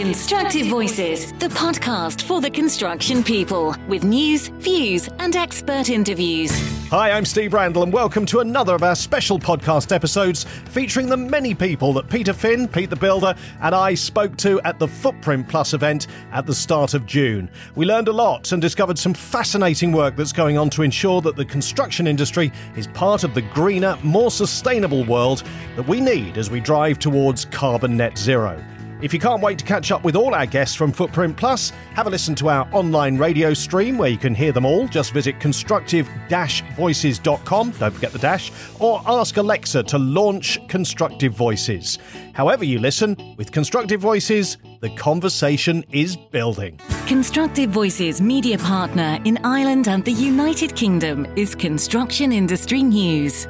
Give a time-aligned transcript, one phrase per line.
[0.00, 6.50] Constructive Voices, the podcast for the construction people, with news, views, and expert interviews.
[6.88, 11.18] Hi, I'm Steve Randall, and welcome to another of our special podcast episodes featuring the
[11.18, 15.46] many people that Peter Finn, Pete the Builder, and I spoke to at the Footprint
[15.48, 17.50] Plus event at the start of June.
[17.74, 21.36] We learned a lot and discovered some fascinating work that's going on to ensure that
[21.36, 25.42] the construction industry is part of the greener, more sustainable world
[25.76, 28.58] that we need as we drive towards carbon net zero.
[29.02, 32.06] If you can't wait to catch up with all our guests from Footprint Plus, have
[32.06, 34.86] a listen to our online radio stream where you can hear them all.
[34.88, 41.98] Just visit constructive-voices.com, don't forget the dash, or ask Alexa to launch Constructive Voices.
[42.34, 46.78] However you listen, with Constructive Voices, the conversation is building.
[47.06, 53.48] Constructive Voices media partner in Ireland and the United Kingdom is Construction Industry News.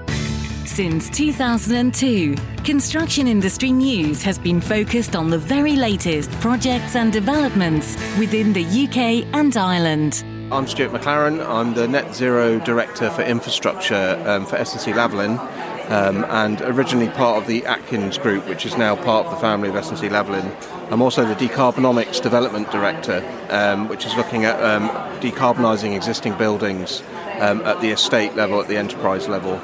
[0.70, 7.96] Since 2002, Construction Industry News has been focused on the very latest projects and developments
[8.16, 10.24] within the UK and Ireland.
[10.52, 11.44] I'm Stuart McLaren.
[11.44, 15.40] I'm the Net Zero Director for Infrastructure um, for SNC-Lavalin,
[15.90, 19.70] um, and originally part of the Atkins Group, which is now part of the family
[19.70, 20.92] of SNC-Lavalin.
[20.92, 24.88] I'm also the Decarbonomics Development Director, um, which is looking at um,
[25.20, 27.02] decarbonising existing buildings
[27.40, 29.60] um, at the estate level, at the enterprise level.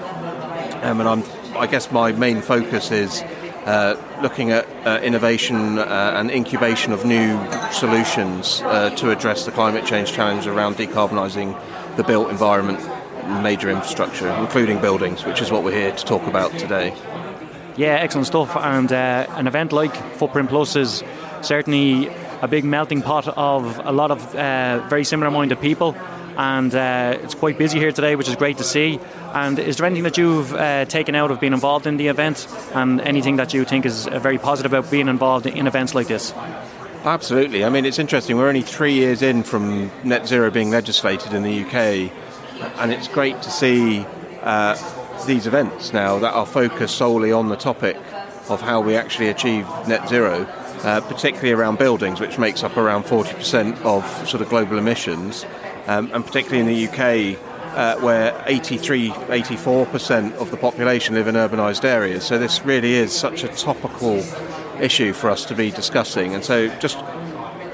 [0.87, 1.25] Um, and I'm,
[1.57, 3.21] I guess my main focus is
[3.65, 7.37] uh, looking at uh, innovation uh, and incubation of new
[7.73, 11.61] solutions uh, to address the climate change challenge around decarbonising
[11.97, 12.79] the built environment,
[13.43, 16.95] major infrastructure, including buildings, which is what we're here to talk about today.
[17.77, 18.55] Yeah, excellent stuff.
[18.55, 21.03] And uh, an event like Footprint Plus is
[21.43, 22.07] certainly
[22.43, 25.97] a big melting pot of a lot of uh, very similar minded people
[26.37, 29.01] and uh, it's quite busy here today, which is great to see.
[29.35, 32.47] And is there anything that you've uh, taken out of being involved in the event,
[32.75, 36.09] and anything that you think is uh, very positive about being involved in events like
[36.09, 36.33] this?
[37.05, 37.65] Absolutely.
[37.65, 38.37] I mean, it's interesting.
[38.37, 42.11] We're only three years in from net zero being legislated in the UK,
[42.81, 44.05] and it's great to see
[44.43, 44.77] uh,
[45.27, 47.97] these events now that are focused solely on the topic
[48.49, 50.47] of how we actually achieve net zero.
[50.85, 55.45] Uh, particularly around buildings, which makes up around 40% of sort of global emissions
[55.87, 57.39] um, and particularly in the UK,
[57.77, 62.25] uh, where 83, 84% of the population live in urbanised areas.
[62.25, 64.23] So this really is such a topical
[64.81, 66.35] issue for us to be discussing.
[66.35, 66.99] And so just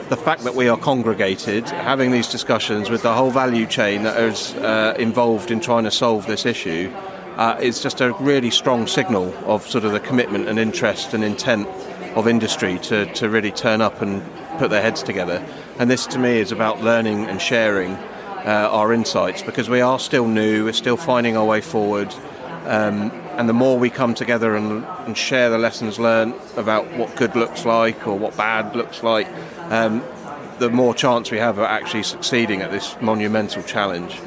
[0.08, 4.20] the fact that we are congregated, having these discussions with the whole value chain that
[4.20, 6.92] is uh, involved in trying to solve this issue,
[7.36, 11.24] uh, is just a really strong signal of sort of the commitment and interest and
[11.24, 11.66] intent
[12.14, 14.22] of industry to, to really turn up and
[14.58, 15.42] put their heads together.
[15.78, 17.92] And this to me is about learning and sharing
[18.44, 22.12] uh, our insights because we are still new, we're still finding our way forward.
[22.64, 27.16] Um, and the more we come together and, and, share the lessons learned about what
[27.16, 29.26] good looks like or what bad looks like,
[29.70, 30.04] um,
[30.58, 34.20] the more chance we have of actually succeeding at this monumental challenge.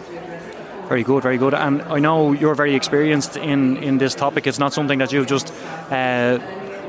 [0.88, 1.54] Very good, very good.
[1.54, 4.48] And I know you're very experienced in, in this topic.
[4.48, 5.54] It's not something that you've just
[5.92, 6.40] uh,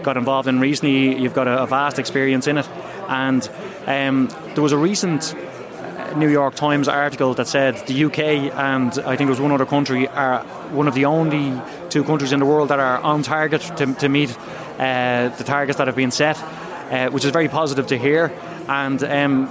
[0.03, 1.21] got involved in recently.
[1.21, 2.69] You've got a, a vast experience in it.
[3.09, 3.49] And
[3.87, 5.35] um, there was a recent
[6.17, 9.67] New York Times article that said the UK and I think it was one other
[9.67, 10.43] country are
[10.73, 11.61] one of the only
[11.91, 14.37] two countries in the world that are on target to, to meet
[14.79, 16.37] uh, the targets that have been set,
[16.91, 18.33] uh, which is very positive to hear.
[18.69, 19.51] And um,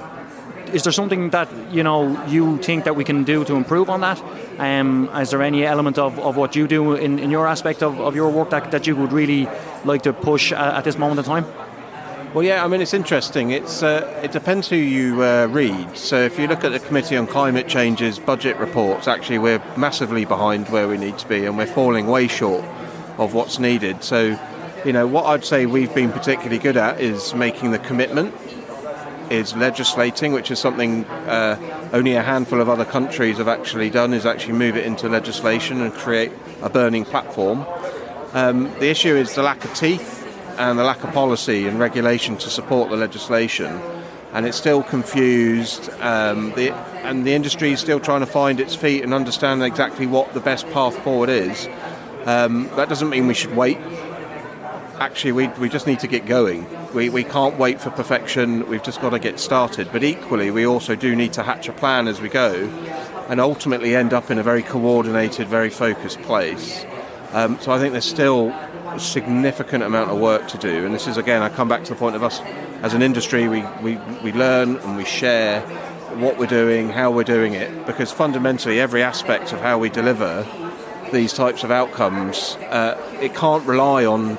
[0.74, 4.02] is there something that you know you think that we can do to improve on
[4.02, 4.22] that?
[4.60, 8.00] Um, is there any element of, of what you do in, in your aspect of,
[8.00, 9.48] of your work that, that you would really
[9.84, 11.46] like to push at this moment in time?
[12.36, 13.52] Well, yeah, I mean, it's interesting.
[13.52, 15.98] It's uh, It depends who you uh, read.
[15.98, 20.26] So if you look at the Committee on Climate Change's budget reports, actually we're massively
[20.26, 22.66] behind where we need to be and we're falling way short
[23.18, 24.04] of what's needed.
[24.04, 24.38] So,
[24.84, 28.36] you know, what I'd say we've been particularly good at is making the commitment,
[29.30, 34.14] is legislating, which is something uh, only a handful of other countries have actually done,
[34.14, 37.66] is actually move it into legislation and create a burning platform.
[38.34, 40.25] Um, the issue is the lack of teeth
[40.58, 43.82] and the lack of policy and regulation to support the legislation.
[44.34, 46.74] And it's still confused, um, the,
[47.04, 50.40] and the industry is still trying to find its feet and understand exactly what the
[50.40, 51.68] best path forward is.
[52.26, 53.78] Um, that doesn't mean we should wait.
[55.00, 56.66] Actually, we, we just need to get going.
[56.94, 59.90] We, we can't wait for perfection, we've just got to get started.
[59.92, 62.54] But equally, we also do need to hatch a plan as we go
[63.30, 66.86] and ultimately end up in a very coordinated, very focused place.
[67.32, 68.54] Um, so I think there's still
[68.98, 70.86] significant amount of work to do.
[70.86, 72.42] And this is, again, I come back to the point of us
[72.82, 75.62] as an industry, we, we, we learn and we share
[76.18, 80.46] what we're doing, how we're doing it, because fundamentally every aspect of how we deliver
[81.12, 84.38] these types of outcomes, uh, it can't rely on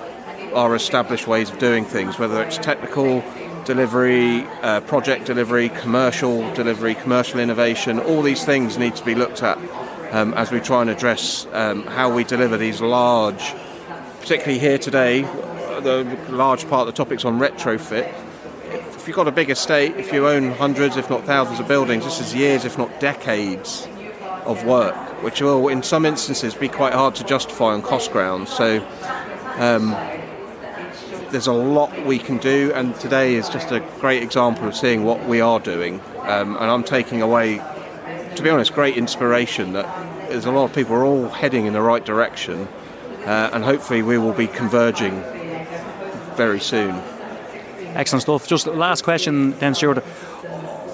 [0.54, 3.22] our established ways of doing things, whether it's technical,
[3.64, 9.42] delivery, uh, project delivery, commercial delivery, commercial innovation, all these things need to be looked
[9.42, 9.58] at
[10.12, 13.54] um, as we try and address um, how we deliver these large,
[14.26, 18.12] particularly here today, the large part of the topics on retrofit.
[18.72, 22.02] If you've got a big estate, if you own hundreds, if not thousands of buildings,
[22.02, 23.86] this is years, if not decades
[24.44, 28.50] of work, which will, in some instances, be quite hard to justify on cost grounds.
[28.50, 28.84] So,
[29.58, 29.90] um,
[31.30, 35.04] there's a lot we can do, and today is just a great example of seeing
[35.04, 36.00] what we are doing.
[36.22, 37.62] Um, and I'm taking away,
[38.34, 39.86] to be honest, great inspiration that
[40.28, 42.66] there's a lot of people are all heading in the right direction,
[43.26, 45.20] uh, and hopefully we will be converging
[46.36, 46.94] very soon.
[47.94, 48.46] Excellent stuff.
[48.46, 50.04] Just last question, then, Stuart.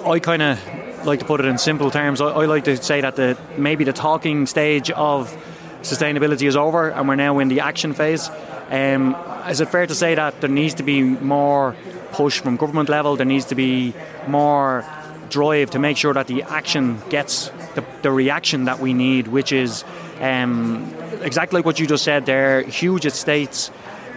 [0.05, 2.21] I kind of like to put it in simple terms.
[2.21, 5.35] I, I like to say that the maybe the talking stage of
[5.81, 8.29] sustainability is over, and we're now in the action phase.
[8.69, 9.15] Um,
[9.49, 11.75] is it fair to say that there needs to be more
[12.13, 13.15] push from government level?
[13.15, 13.93] There needs to be
[14.27, 14.85] more
[15.29, 19.51] drive to make sure that the action gets the, the reaction that we need, which
[19.51, 19.83] is
[20.23, 23.71] um, exactly like what you just said there huge estates.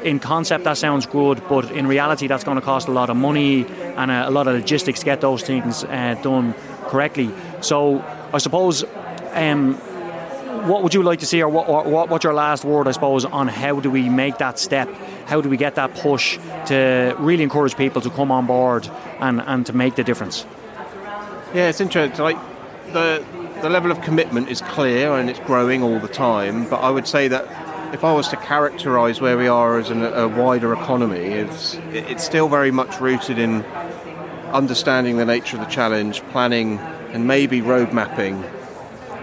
[0.04, 3.16] In concept, that sounds good, but in reality, that's going to cost a lot of
[3.16, 3.66] money
[3.96, 7.30] and a, a lot of logistics to get those things uh, done correctly.
[7.60, 8.84] So, I suppose
[9.32, 9.74] um,
[10.68, 13.24] what would you like to see, or what, what, what's your last word, I suppose,
[13.24, 14.88] on how do we make that step?
[15.26, 18.88] How do we get that push to really encourage people to come on board
[19.18, 20.46] and, and to make the difference?
[21.54, 22.22] Yeah, it's interesting.
[22.22, 22.38] Like
[22.92, 23.24] the
[23.62, 26.68] the level of commitment is clear and it's growing all the time.
[26.68, 30.02] But I would say that if I was to characterise where we are as an,
[30.02, 33.62] a wider economy, it's it's still very much rooted in
[34.52, 36.78] understanding the nature of the challenge, planning,
[37.12, 38.44] and maybe road mapping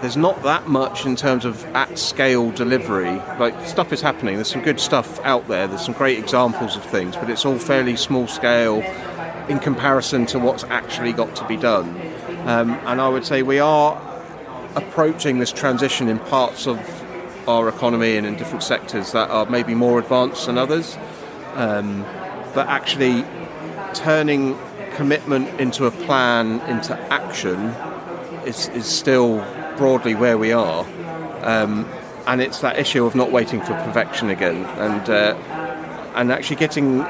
[0.04, 3.22] there's not that much in terms of at scale delivery.
[3.40, 4.36] Like stuff is happening.
[4.36, 5.66] There's some good stuff out there.
[5.66, 8.82] There's some great examples of things, but it's all fairly small scale
[9.48, 11.88] in comparison to what's actually got to be done.
[12.46, 14.13] Um, and I would say we are
[14.76, 16.80] approaching this transition in parts of
[17.48, 20.98] our economy and in different sectors that are maybe more advanced than others.
[21.56, 22.04] Um,
[22.54, 23.26] but actually
[23.94, 24.58] turning
[24.96, 27.58] commitment into a plan into action
[28.46, 29.38] is, is still
[29.78, 30.86] broadly where we are.
[31.42, 31.90] Um,
[32.26, 35.36] and it's that issue of not waiting for perfection again, and uh,
[36.16, 37.06] and actually getting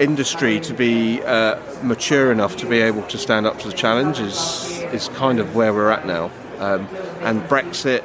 [0.00, 4.20] industry to be uh, mature enough to be able to stand up to the challenge
[4.20, 6.30] is is kind of where we're at now.
[6.64, 6.86] Um,
[7.20, 8.02] and Brexit,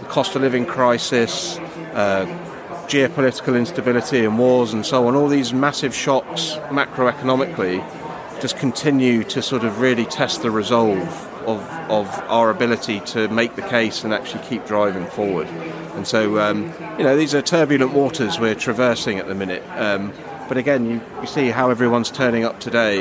[0.00, 1.56] the cost of living crisis,
[1.94, 2.26] uh,
[2.86, 7.82] geopolitical instability and wars and so on, all these massive shocks macroeconomically
[8.40, 11.08] just continue to sort of really test the resolve
[11.46, 11.60] of,
[11.90, 15.46] of our ability to make the case and actually keep driving forward.
[15.94, 19.62] And so, um, you know, these are turbulent waters we're traversing at the minute.
[19.76, 20.12] Um,
[20.46, 22.98] but again, you, you see how everyone's turning up today,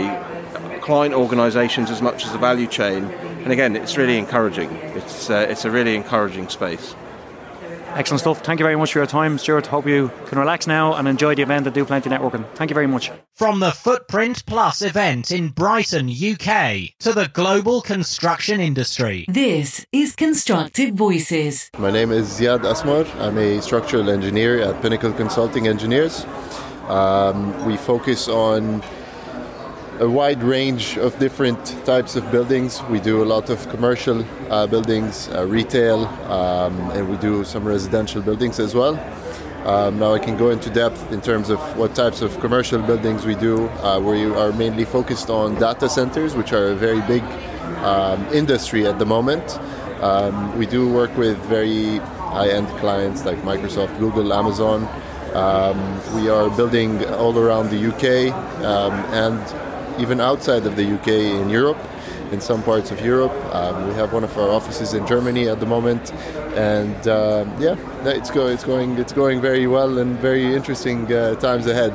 [0.81, 3.05] client organisations as much as the value chain.
[3.43, 4.71] And again, it's really encouraging.
[4.95, 6.95] It's, uh, it's a really encouraging space.
[7.95, 8.39] Excellent stuff.
[8.41, 9.67] Thank you very much for your time, Stuart.
[9.67, 12.43] Hope you can relax now and enjoy the event at Do Plenty Networking.
[12.55, 13.11] Thank you very much.
[13.35, 19.25] From the Footprint Plus event in Brighton, UK, to the global construction industry.
[19.27, 21.69] This is Constructive Voices.
[21.77, 23.05] My name is Ziad Asmar.
[23.19, 26.25] I'm a structural engineer at Pinnacle Consulting Engineers.
[26.87, 28.81] Um, we focus on
[30.03, 32.83] a wide range of different types of buildings.
[32.89, 37.63] We do a lot of commercial uh, buildings, uh, retail, um, and we do some
[37.63, 38.95] residential buildings as well.
[39.65, 43.25] Um, now I can go into depth in terms of what types of commercial buildings
[43.25, 43.69] we do.
[43.79, 47.23] Uh, we are mainly focused on data centers, which are a very big
[47.85, 49.57] um, industry at the moment.
[50.01, 51.99] Um, we do work with very
[52.35, 54.85] high-end clients like Microsoft, Google, Amazon.
[55.33, 55.77] Um,
[56.13, 58.33] we are building all around the UK
[58.65, 61.77] um, and even outside of the UK in Europe,
[62.31, 63.33] in some parts of Europe.
[63.53, 66.11] Um, we have one of our offices in Germany at the moment,
[66.55, 71.35] and uh, yeah, it's, go, it's going it's going very well and very interesting uh,
[71.35, 71.93] times ahead.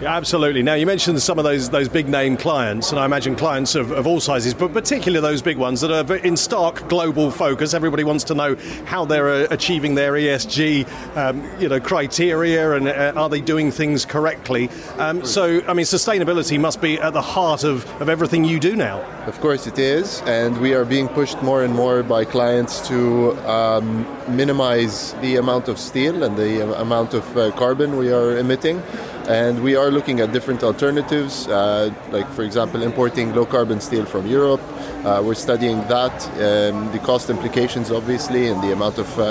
[0.00, 0.62] Yeah, absolutely.
[0.62, 3.90] Now you mentioned some of those those big name clients, and I imagine clients of,
[3.90, 7.74] of all sizes, but particularly those big ones that are in stark global focus.
[7.74, 10.86] Everybody wants to know how they're uh, achieving their ESG,
[11.16, 14.70] um, you know, criteria, and uh, are they doing things correctly.
[14.98, 18.76] Um, so, I mean, sustainability must be at the heart of, of everything you do
[18.76, 19.00] now.
[19.26, 23.32] Of course, it is, and we are being pushed more and more by clients to
[23.50, 28.80] um, minimize the amount of steel and the amount of uh, carbon we are emitting
[29.28, 34.06] and we are looking at different alternatives, uh, like for example importing low carbon steel
[34.06, 34.60] from Europe.
[35.04, 39.22] Uh, we're studying that, um, the cost implications obviously, and the amount of uh,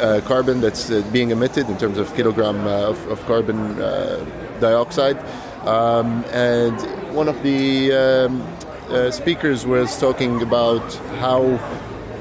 [0.00, 3.76] uh carbon that's uh, being emitted in terms of kilogram uh, of, of, carbon
[4.60, 5.18] dioxide.
[5.64, 6.76] Um, and
[7.14, 11.42] one of the um, speakers was talking about how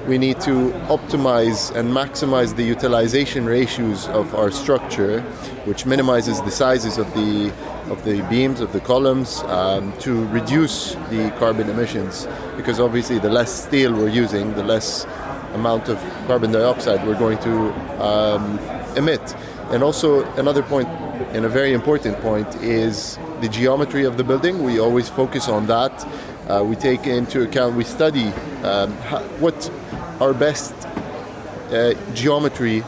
[0.08, 5.22] we need to optimize and maximize the utilization ratios of our structure,
[5.66, 7.52] which minimizes the sizes of the
[7.90, 12.28] of the beams of the columns um, to reduce the carbon emissions.
[12.56, 15.06] Because obviously, the less steel we're using, the less
[15.54, 18.60] amount of carbon dioxide we're going to um,
[18.96, 19.36] emit.
[19.72, 20.88] And also another point,
[21.34, 24.64] and a very important point, is the geometry of the building.
[24.64, 26.08] We always focus on that.
[26.48, 28.28] Uh, we take into account, we study
[28.64, 28.92] um,
[29.40, 29.70] what
[30.20, 30.74] our best
[31.72, 32.84] uh, geometry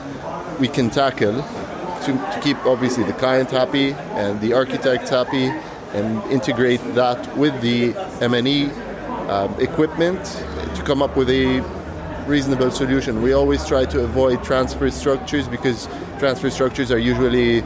[0.60, 1.42] we can tackle
[2.04, 5.46] to, to, keep obviously the client happy and the architect happy
[5.94, 8.66] and integrate that with the M&E
[9.30, 10.24] um, equipment
[10.76, 11.62] to come up with a
[12.28, 13.22] reasonable solution.
[13.22, 15.88] We always try to avoid transfer structures because
[16.20, 17.62] transfer structures are usually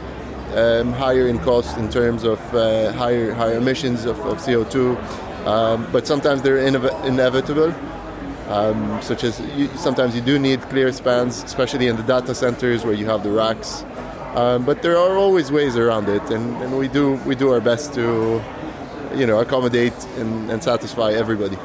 [0.54, 4.96] um, higher in cost in terms of uh, higher higher emissions of, of CO2,
[5.46, 7.74] um, but sometimes they're inev- inevitable.
[8.48, 12.84] Um, such as you, sometimes you do need clear spans, especially in the data centers
[12.84, 13.84] where you have the racks.
[14.36, 17.60] Um, but there are always ways around it, and, and, we do we do our
[17.60, 18.42] best to,
[19.14, 21.56] you know, accommodate and, and satisfy everybody.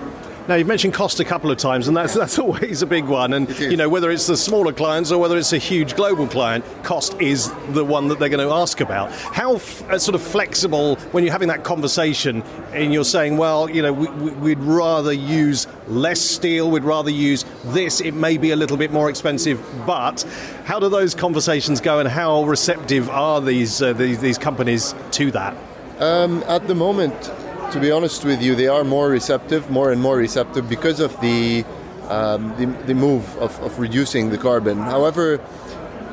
[0.48, 3.34] Now you've mentioned cost a couple of times, and that's that's always a big one.
[3.34, 6.66] And you know whether it's the smaller clients or whether it's a huge global client,
[6.84, 9.12] cost is the one that they're going to ask about.
[9.12, 12.42] How f- uh, sort of flexible when you're having that conversation
[12.74, 17.46] and you're saying, well, you know, we, we'd rather use less steel, we'd rather use
[17.66, 18.02] this.
[18.02, 20.24] It may be a little bit more expensive, but
[20.66, 25.32] how do those conversations go, and how receptive are these uh, these, these companies to
[25.32, 25.56] that?
[26.00, 27.32] Um, at the moment,
[27.72, 31.20] to be honest with you, they are more receptive, more and more receptive because of
[31.22, 31.63] the
[32.10, 34.78] um, the, the, move of, of reducing the carbon.
[34.78, 35.40] However,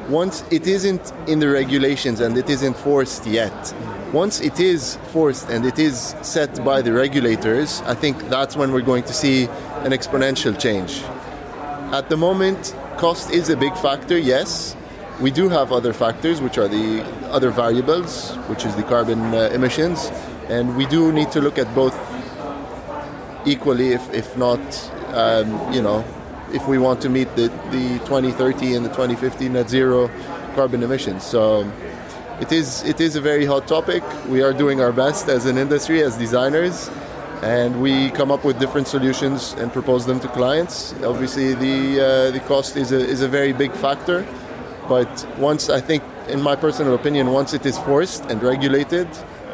[0.09, 3.75] once it isn't in the regulations and it isn't forced yet,
[4.13, 8.71] once it is forced and it is set by the regulators, I think that's when
[8.71, 9.47] we're going to see
[9.83, 11.03] an exponential change.
[11.93, 14.77] At the moment, cost is a big factor, yes.
[15.21, 19.51] We do have other factors, which are the other variables, which is the carbon uh,
[19.53, 20.13] emissions
[20.49, 21.97] and we do need to look at both
[23.47, 24.61] equally, if, if not,
[25.15, 26.05] um, you know,
[26.53, 30.11] if we want to meet the, the 2030 and the 2050 net zero
[30.55, 31.23] carbon emissions.
[31.23, 31.71] So
[32.41, 34.03] it is it is a very hot topic.
[34.29, 36.89] We are doing our best as an industry, as designers,
[37.43, 40.95] and we come up with different solutions and propose them to clients.
[41.05, 44.27] Obviously, the uh, the cost is a is a very big factor,
[44.89, 49.09] but once I think, in my personal opinion, once it is forced and regulated,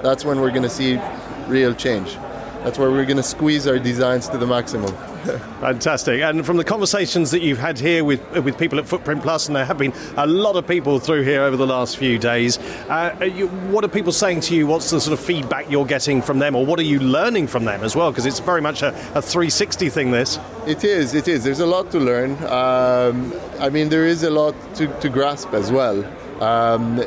[0.04, 1.00] that's when we're going to see
[1.48, 2.14] real change.
[2.62, 4.94] That's where we're going to squeeze our designs to the maximum.
[5.60, 6.20] Fantastic.
[6.20, 9.56] And from the conversations that you've had here with with people at Footprint Plus, and
[9.56, 12.58] there have been a lot of people through here over the last few days,
[12.88, 14.66] uh, you, what are people saying to you?
[14.66, 17.64] What's the sort of feedback you're getting from them, or what are you learning from
[17.64, 18.10] them as well?
[18.10, 20.38] Because it's very much a, a, 360 thing, this.
[20.66, 21.44] It is, it is.
[21.44, 22.32] There's a lot to learn.
[22.44, 26.04] Um, I mean, there is a lot to, to grasp as well.
[26.42, 27.02] Um,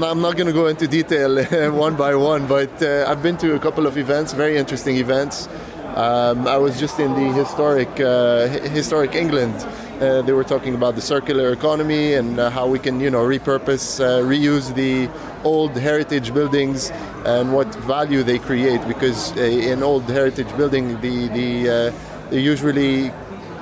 [0.00, 3.54] I'm not going to go into detail one by one, but uh, I've been to
[3.54, 5.48] a couple of events, very interesting events.
[5.94, 9.54] Um, I was just in the historic uh, historic England.
[10.00, 13.22] Uh, they were talking about the circular economy and uh, how we can, you know,
[13.22, 15.10] repurpose, uh, reuse the
[15.44, 16.90] old heritage buildings
[17.26, 18.80] and what value they create.
[18.88, 21.92] Because uh, in old heritage building, the the
[22.30, 23.12] they usually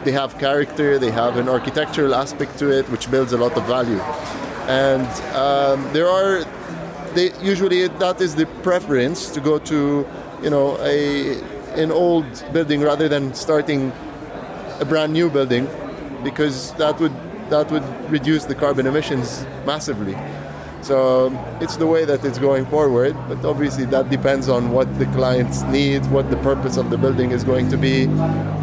[0.05, 3.65] they have character, they have an architectural aspect to it, which builds a lot of
[3.67, 4.01] value
[4.71, 6.45] and um, there are
[7.15, 10.07] they usually that is the preference to go to
[10.43, 11.41] you know a
[11.75, 13.93] an old building rather than starting
[14.79, 15.69] a brand new building
[16.23, 17.13] because that would
[17.51, 20.15] that would reduce the carbon emissions massively.
[20.83, 25.07] So it's the way that it's going forward, but obviously that depends on what the
[25.07, 28.05] clients need, what the purpose of the building is going to be,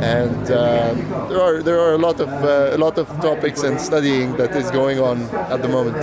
[0.02, 0.94] and uh,
[1.30, 4.56] there are there are a lot of uh, a lot of topics and studying that
[4.56, 5.22] is going on
[5.54, 5.98] at the moment.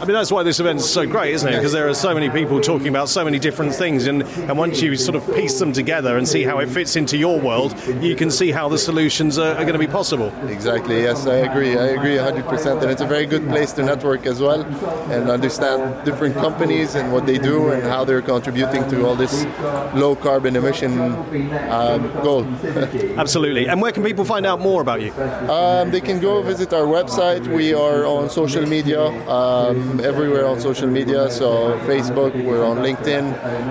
[0.00, 1.56] I mean, that's why this event is so great, isn't it?
[1.56, 4.80] Because there are so many people talking about so many different things, and, and once
[4.80, 8.14] you sort of piece them together and see how it fits into your world, you
[8.14, 10.32] can see how the solutions are, are going to be possible.
[10.46, 11.76] Exactly, yes, I agree.
[11.76, 12.80] I agree 100%.
[12.80, 14.62] And it's a very good place to network as well
[15.10, 19.44] and understand different companies and what they do and how they're contributing to all this
[19.94, 21.00] low carbon emission
[21.70, 22.44] um, goal.
[23.16, 23.66] Absolutely.
[23.68, 25.12] And where can people find out more about you?
[25.50, 27.48] Um, they can go visit our website.
[27.48, 29.02] We are on social media.
[29.28, 31.30] Um, everywhere on social media.
[31.30, 33.26] So Facebook, we're on LinkedIn.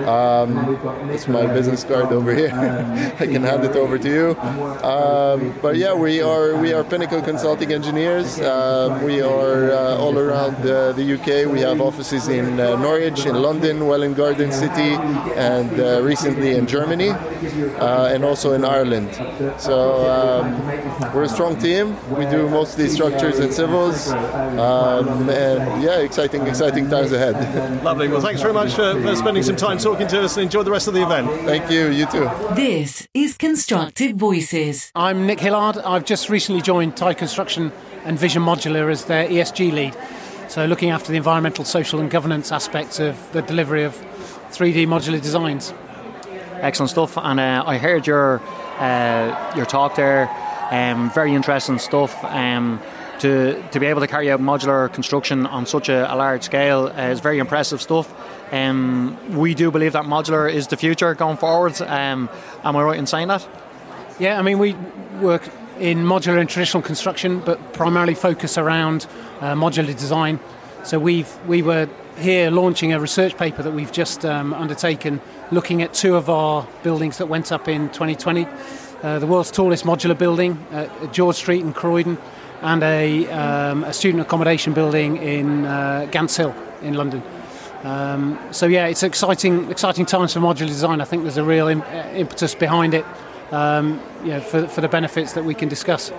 [0.08, 2.52] Um, it's my business card over here.
[3.20, 4.28] I can hand it over to you.
[4.84, 8.40] Um, but yeah, we are we are Pinnacle Consulting Engineers.
[8.40, 11.52] Um, we are uh, all around uh, the UK.
[11.52, 14.92] We have offices in uh, Norwich, in London, Welwyn Garden City,
[15.36, 19.10] and uh, recently in Germany, uh, and also in Ireland.
[19.58, 19.76] So
[20.10, 20.46] um,
[21.14, 21.96] we're a strong team.
[22.16, 27.36] We do mostly structures and civils, um, and yeah, exciting, exciting times ahead.
[27.84, 28.08] Lovely.
[28.08, 30.72] Well, thanks very much for, for spending some time talking to us and enjoy the
[30.72, 31.30] rest of the event.
[31.42, 31.90] Thank you.
[31.90, 32.30] You too.
[32.56, 34.92] This is Constructive Voices.
[34.96, 35.78] I'm Nick Hillard.
[35.78, 37.72] I've just recently joined Tide Construction
[38.06, 39.96] and Vision Modular as their ESG lead.
[40.50, 43.94] So, looking after the environmental, social, and governance aspects of the delivery of
[44.52, 45.74] 3D modular designs.
[46.62, 47.18] Excellent stuff.
[47.18, 48.42] And uh, I heard your
[48.80, 50.30] uh, your talk there.
[50.72, 52.24] Um, very interesting stuff.
[52.24, 52.82] Um,
[53.20, 56.88] to, to be able to carry out modular construction on such a, a large scale
[56.88, 58.14] uh, is very impressive stuff.
[58.54, 61.82] Um, we do believe that modular is the future going forward.
[61.82, 62.30] Um,
[62.64, 63.48] am I right in saying that?
[64.20, 64.74] Yeah, I mean, we
[65.22, 69.06] work in modular and traditional construction, but primarily focus around
[69.42, 70.40] uh, modular design.
[70.84, 75.22] So we've we were here launching a research paper that we've just um, undertaken,
[75.52, 78.48] looking at two of our buildings that went up in 2020.
[79.04, 82.18] Uh, the world's tallest modular building at George Street in Croydon,
[82.62, 87.22] and a, um, a student accommodation building in uh, Gants Hill in London.
[87.84, 91.00] Um, so yeah, it's exciting, exciting times for modular design.
[91.00, 91.84] I think there's a real Im-
[92.16, 93.06] impetus behind it,
[93.52, 96.12] um, you know, for, for the benefits that we can discuss.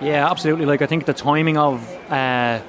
[0.00, 0.66] Yeah, absolutely.
[0.66, 2.60] Like I think the timing of uh,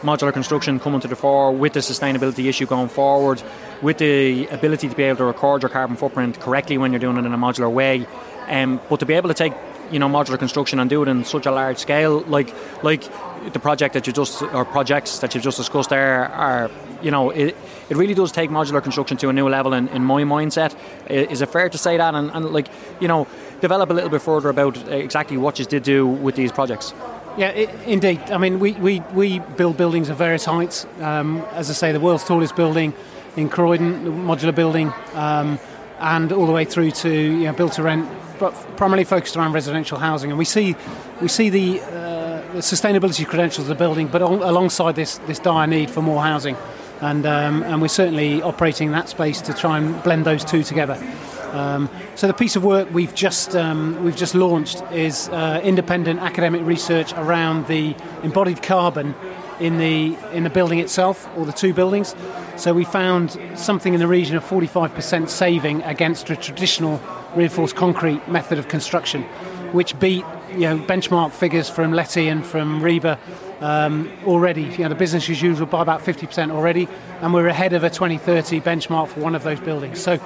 [0.00, 3.42] modular construction coming to the fore with the sustainability issue going forward,
[3.82, 7.16] with the ability to be able to record your carbon footprint correctly when you're doing
[7.16, 8.06] it in a modular way,
[8.48, 9.52] um, but to be able to take
[9.92, 13.02] you know modular construction and do it in such a large scale, like like
[13.52, 16.70] the project that you just or projects that you've just discussed there are
[17.02, 17.56] you know it,
[17.90, 20.74] it really does take modular construction to a new level in, in my mindset.
[21.08, 22.68] Is it fair to say that and, and like
[23.00, 23.26] you know
[23.60, 26.94] develop a little bit further about exactly what you did do with these projects?
[27.36, 28.20] Yeah, it, indeed.
[28.30, 30.86] I mean, we, we, we build buildings of various heights.
[31.00, 32.92] Um, as I say, the world's tallest building
[33.36, 35.58] in Croydon, modular building, um,
[35.98, 38.06] and all the way through to you know, built to rent,
[38.42, 40.30] but primarily focused around residential housing.
[40.30, 40.74] And we see
[41.20, 45.38] we see the, uh, the sustainability credentials of the building, but al- alongside this this
[45.38, 46.56] dire need for more housing,
[47.00, 50.98] and um, and we're certainly operating that space to try and blend those two together.
[51.52, 56.18] Um, so the piece of work we've just um, we've just launched is uh, independent
[56.18, 59.14] academic research around the embodied carbon
[59.60, 62.16] in the in the building itself or the two buildings.
[62.56, 67.00] So we found something in the region of 45% saving against a traditional
[67.34, 69.22] reinforced concrete method of construction,
[69.72, 73.18] which beat you know benchmark figures from LETI and from RIBA
[73.62, 74.62] um, already.
[74.62, 76.88] You know the business as usual by about 50% already,
[77.20, 80.00] and we're ahead of a 2030 benchmark for one of those buildings.
[80.00, 80.20] So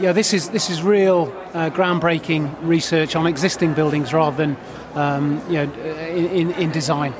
[0.00, 4.56] yeah, this is this is real uh, groundbreaking research on existing buildings rather than
[4.94, 5.72] um, you know
[6.08, 7.14] in, in, in design.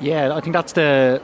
[0.00, 1.22] Yeah, I think that's the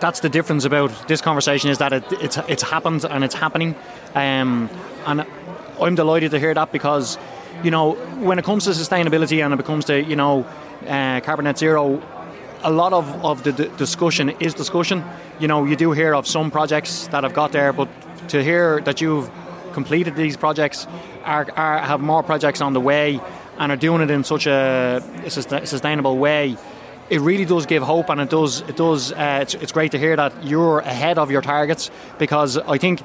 [0.00, 3.74] that's the difference about this conversation is that it, it's it's happened and it's happening,
[4.14, 4.70] um,
[5.06, 5.26] and
[5.80, 7.18] I'm delighted to hear that because
[7.62, 10.44] you know when it comes to sustainability and it comes to you know
[10.86, 12.02] uh, carbon net zero,
[12.62, 15.04] a lot of, of the d- discussion is discussion.
[15.38, 17.88] You know, you do hear of some projects that have got there, but
[18.28, 19.30] to hear that you've
[19.72, 20.86] completed these projects,
[21.24, 23.20] are, are have more projects on the way,
[23.58, 26.56] and are doing it in such a sustainable way
[27.10, 28.60] it really does give hope, and it does.
[28.62, 29.12] It does.
[29.12, 33.02] Uh, it's, it's great to hear that you're ahead of your targets because I think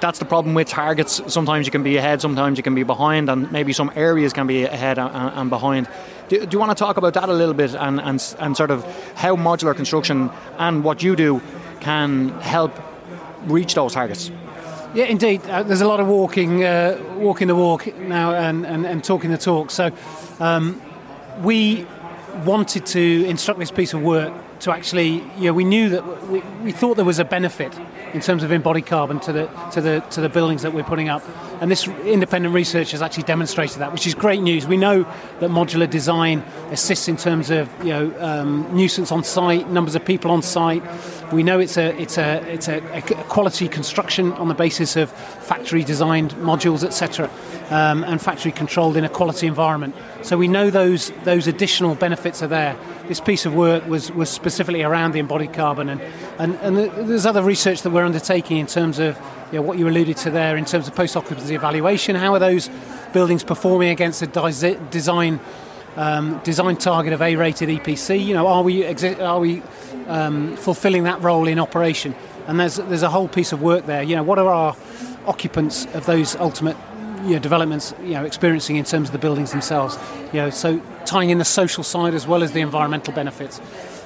[0.00, 1.20] that's the problem with targets.
[1.32, 4.46] Sometimes you can be ahead, sometimes you can be behind, and maybe some areas can
[4.46, 5.88] be ahead and, and behind.
[6.28, 8.70] Do, do, you want to talk about that a little bit and, and, and sort
[8.70, 8.84] of
[9.14, 11.40] how modular construction and what you do
[11.80, 12.72] can help
[13.44, 14.30] reach those targets?
[14.94, 15.42] Yeah, indeed.
[15.42, 19.30] Uh, there's a lot of walking, uh, walking the walk now, and, and, and talking
[19.30, 19.70] the talk.
[19.70, 19.90] So
[20.40, 20.80] um,
[21.42, 21.86] we
[22.44, 26.40] wanted to instruct this piece of work to actually, you know, we knew that we,
[26.62, 27.72] we thought there was a benefit
[28.12, 31.08] in terms of embodied carbon to the to the to the buildings that we're putting
[31.08, 31.22] up,
[31.60, 34.66] and this independent research has actually demonstrated that, which is great news.
[34.66, 35.02] We know
[35.40, 40.04] that modular design assists in terms of you know um, nuisance on site, numbers of
[40.04, 40.82] people on site.
[41.32, 45.10] We know it's a it's a it's a, a quality construction on the basis of
[45.10, 47.30] factory designed modules, etc.,
[47.70, 49.94] um, and factory controlled in a quality environment.
[50.22, 52.76] So we know those those additional benefits are there.
[53.08, 56.00] This piece of work was was specifically around the embodied carbon, and
[56.38, 56.76] and, and
[57.08, 59.16] there's other research that we're undertaking in terms of
[59.52, 62.16] you know, what you alluded to there in terms of post occupancy evaluation.
[62.16, 62.68] How are those
[63.12, 65.40] buildings performing against the design
[65.96, 68.24] um, design target of A-rated EPC.
[68.24, 69.62] You know, are we exi- are we
[70.06, 72.14] um, fulfilling that role in operation?
[72.46, 74.02] And there's there's a whole piece of work there.
[74.02, 74.76] You know, what are our
[75.26, 76.76] occupants of those ultimate
[77.26, 79.98] you know, developments you know experiencing in terms of the buildings themselves?
[80.32, 83.60] You know, so tying in the social side as well as the environmental benefits.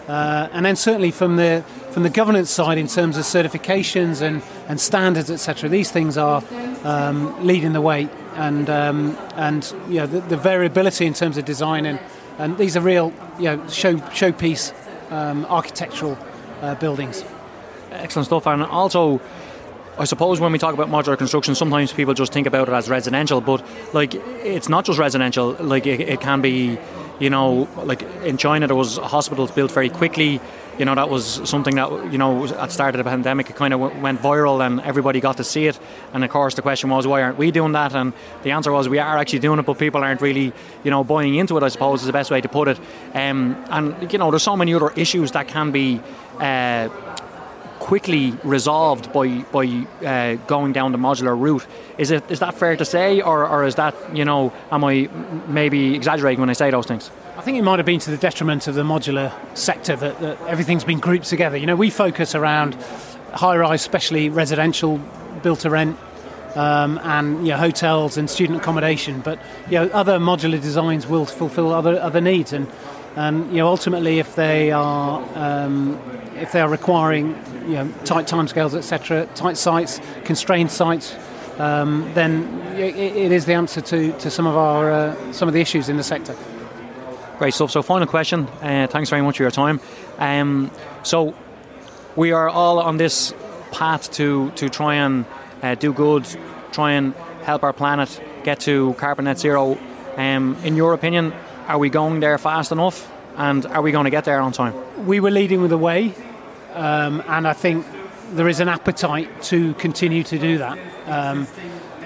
[0.09, 4.43] Uh, and then certainly from the from the governance side in terms of certifications and,
[4.67, 6.43] and standards etc these things are
[6.83, 11.45] um, leading the way and um, and you know the, the, variability in terms of
[11.45, 12.01] design and,
[12.39, 14.75] and these are real you know show showpiece
[15.13, 16.19] um, architectural
[16.63, 17.25] uh, buildings
[17.93, 19.21] excellent stuff and also
[19.99, 22.89] I suppose when we talk about modular construction, sometimes people just think about it as
[22.89, 25.53] residential, but like it's not just residential.
[25.61, 26.79] Like it, it can be
[27.21, 30.41] you know, like in China, there was hospitals built very quickly.
[30.79, 33.75] You know, that was something that you know at start of the pandemic, it kind
[33.75, 35.79] of went viral and everybody got to see it.
[36.15, 37.95] And of course, the question was, why aren't we doing that?
[37.95, 41.05] And the answer was, we are actually doing it, but people aren't really, you know,
[41.05, 41.63] buying into it.
[41.63, 42.81] I suppose is the best way to put it.
[43.13, 46.01] Um, and you know, there's so many other issues that can be.
[46.39, 46.89] Uh,
[47.91, 49.67] quickly resolved by by
[50.07, 51.67] uh, going down the modular route.
[51.99, 55.09] Is it is that fair to say, or, or is that you know am I
[55.49, 57.11] maybe exaggerating when I say those things?
[57.37, 60.41] I think it might have been to the detriment of the modular sector that, that
[60.43, 61.57] everything's been grouped together.
[61.57, 62.75] You know, we focus around
[63.33, 65.01] high-rise, especially residential,
[65.43, 65.99] built to rent,
[66.55, 69.21] um, and you know, hotels and student accommodation.
[69.21, 72.69] But you know, other modular designs will fulfil other other needs, and
[73.17, 75.99] and you know, ultimately, if they are um,
[76.37, 77.29] if they are requiring
[77.67, 81.15] you know, tight timescales, etc., tight sites, constrained sites,
[81.59, 82.45] um, then
[82.77, 85.89] it, it is the answer to, to some of our uh, some of the issues
[85.89, 86.37] in the sector.
[87.39, 87.71] Great stuff.
[87.71, 88.47] So, final question.
[88.61, 89.81] Uh, thanks very much for your time.
[90.19, 90.71] Um,
[91.03, 91.35] so,
[92.17, 93.35] we are all on this
[93.73, 95.27] path to to try and
[95.63, 96.27] uh, do good,
[96.73, 99.79] try and help our planet get to carbon net zero.
[100.17, 101.33] Um, in your opinion,
[101.71, 103.09] are we going there fast enough?
[103.37, 104.75] And are we going to get there on time?
[105.07, 106.15] We were leading the way
[106.75, 107.87] um, and I think
[108.33, 110.79] there is an appetite to continue to do that.
[111.07, 111.47] Um,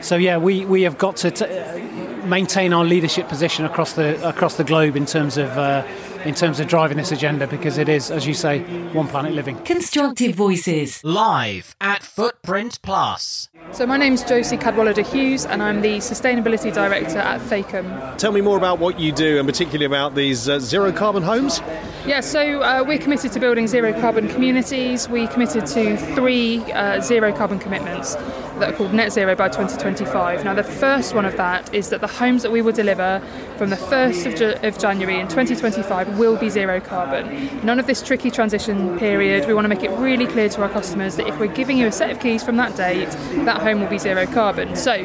[0.03, 4.29] so yeah, we, we have got to t- uh, maintain our leadership position across the
[4.29, 5.87] across the globe in terms of uh,
[6.25, 8.61] in terms of driving this agenda because it is, as you say,
[8.93, 9.57] one planet living.
[9.65, 13.49] Constructive voices live at Footprint Plus.
[13.73, 18.17] So my name is Josie Cadwallader Hughes, and I'm the sustainability director at Thakeham.
[18.19, 21.61] Tell me more about what you do, and particularly about these uh, zero carbon homes.
[22.07, 25.09] Yeah, so uh, we're committed to building zero carbon communities.
[25.09, 28.15] We committed to three uh, zero carbon commitments
[28.59, 30.45] that are called Net Zero by 2025.
[30.45, 33.21] Now, the first one of that is that the homes that we will deliver
[33.57, 37.65] from the 1st of, of January in 2025 will be zero carbon.
[37.65, 39.47] None of this tricky transition period.
[39.47, 41.87] We want to make it really clear to our customers that if we're giving you
[41.87, 43.11] a set of keys from that date,
[43.45, 44.77] that home will be zero carbon.
[44.77, 44.97] So,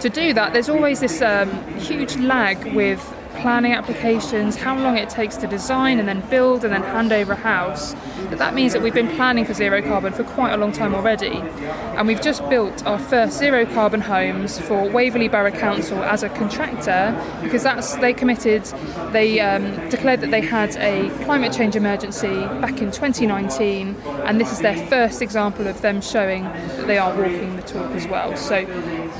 [0.00, 3.00] to do that, there's always this um, huge lag with
[3.36, 7.32] planning applications, how long it takes to design and then build and then hand over
[7.32, 7.94] a house,
[8.30, 10.94] that, that means that we've been planning for zero carbon for quite a long time
[10.94, 11.36] already.
[11.96, 16.28] And we've just built our first zero carbon homes for Waverley Borough Council as a
[16.28, 18.64] contractor because that's they committed,
[19.12, 24.52] they um, declared that they had a climate change emergency back in 2019, and this
[24.52, 28.36] is their first example of them showing that they are walking the talk as well.
[28.36, 28.64] So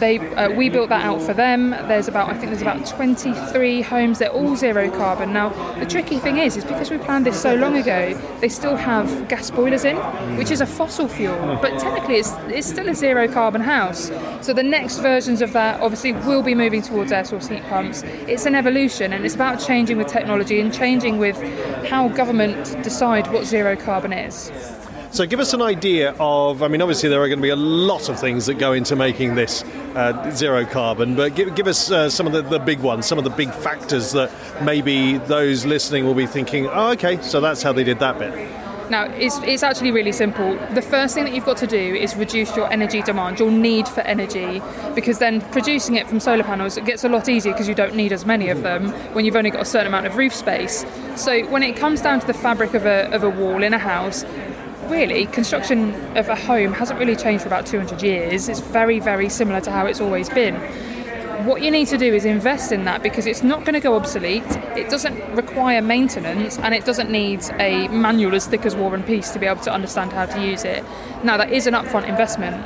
[0.01, 1.71] they uh, we built that out for them.
[1.71, 4.19] There's about I think there's about 23 homes.
[4.19, 5.33] They're all zero carbon.
[5.33, 8.77] Now the tricky thing is, is because we planned this so long ago, they still
[8.77, 8.96] have
[9.29, 9.97] gas boilers in,
[10.37, 14.11] which is a fossil fuel, but technically it's it's still a zero carbon house.
[14.41, 18.03] So the next versions of that obviously will be moving towards air source heat pumps.
[18.27, 21.37] It's an evolution, and it's about changing with technology and changing with
[21.87, 24.53] how government decide what zero carbon is.
[25.17, 26.63] So, give us an idea of.
[26.63, 28.97] I mean, obviously, there are going to be a lot of things that go into
[28.97, 32.81] making this uh, zero carbon, but give, give us uh, some of the, the, big
[32.81, 34.31] ones, some of the big factors that
[34.63, 38.66] maybe those listening will be thinking, oh, okay, so that's how they did that bit.
[38.91, 40.57] Now, it's, it's actually really simple.
[40.75, 43.89] The first thing that you've got to do is reduce your energy demand, your need
[43.89, 44.63] for energy,
[44.95, 47.97] because then producing it from solar panels it gets a lot easier because you don't
[47.97, 50.85] need as many of them when you've only got a certain amount of roof space.
[51.17, 53.79] So, when it comes down to the fabric of a, of a wall in a
[53.79, 54.25] house,
[54.89, 58.49] really, construction of a home hasn't really changed for about 200 years.
[58.49, 60.55] It's very, very similar to how it's always been.
[61.45, 63.95] What you need to do is invest in that because it's not going to go
[63.95, 64.45] obsolete,
[64.77, 69.05] it doesn't require maintenance, and it doesn't need a manual as thick as War and
[69.05, 70.85] Peace to be able to understand how to use it.
[71.23, 72.57] Now, that is an upfront investment,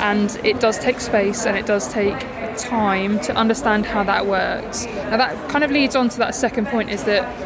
[0.00, 2.18] and it does take space and it does take
[2.56, 4.86] time to understand how that works.
[4.86, 7.43] Now, that kind of leads on to that second point is that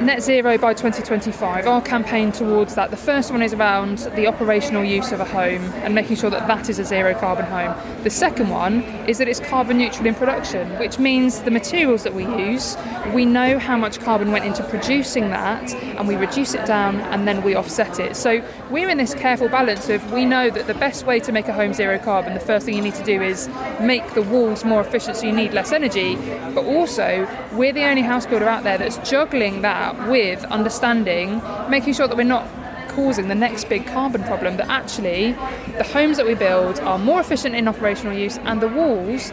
[0.00, 4.84] net zero by 2025, our campaign towards that, the first one is around the operational
[4.84, 7.74] use of a home and making sure that that is a zero carbon home.
[8.02, 12.14] The second one is that it's carbon neutral in production, which means the materials that
[12.14, 12.76] we use,
[13.12, 17.26] we know how much carbon went into producing that and we reduce it down and
[17.28, 18.16] then we offset it.
[18.16, 21.48] So we're in this careful balance of we know that the best way to make
[21.48, 23.48] a home zero carbon, the first thing you need to do is
[23.80, 26.16] make the walls more efficient so you need less energy,
[26.54, 31.94] but also we're the only house builder out there that's juggling that with understanding, making
[31.94, 32.46] sure that we're not
[32.88, 35.32] causing the next big carbon problem that actually
[35.78, 39.32] the homes that we build are more efficient in operational use and the walls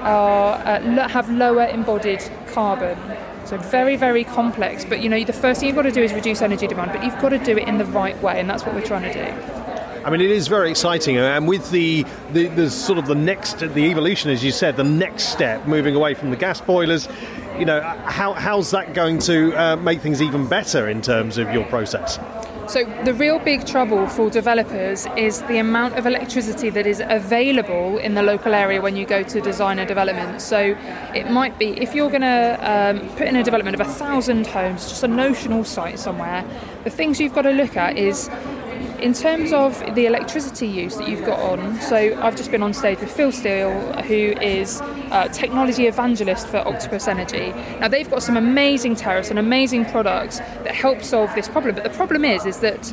[0.00, 2.98] are, uh, have lower embodied carbon.
[3.44, 4.84] So very, very complex.
[4.84, 7.02] But you know, the first thing you've got to do is reduce energy demand, but
[7.02, 9.14] you've got to do it in the right way, and that's what we're trying to
[9.14, 9.58] do.
[10.04, 13.58] I mean, it is very exciting, and with the, the, the sort of the next,
[13.58, 17.08] the evolution, as you said, the next step, moving away from the gas boilers,
[17.58, 21.52] you know, how, how's that going to uh, make things even better in terms of
[21.52, 22.18] your process?
[22.68, 27.96] So, the real big trouble for developers is the amount of electricity that is available
[27.96, 30.42] in the local area when you go to design a development.
[30.42, 30.76] So,
[31.14, 34.46] it might be if you're going to um, put in a development of a thousand
[34.46, 36.44] homes, just a notional site somewhere,
[36.84, 38.28] the things you've got to look at is
[39.00, 42.74] in terms of the electricity use that you've got on, so I've just been on
[42.74, 47.50] stage with Phil Steele, who is a technology evangelist for Octopus Energy.
[47.80, 51.74] Now they've got some amazing tariffs and amazing products that help solve this problem.
[51.74, 52.92] But the problem is, is that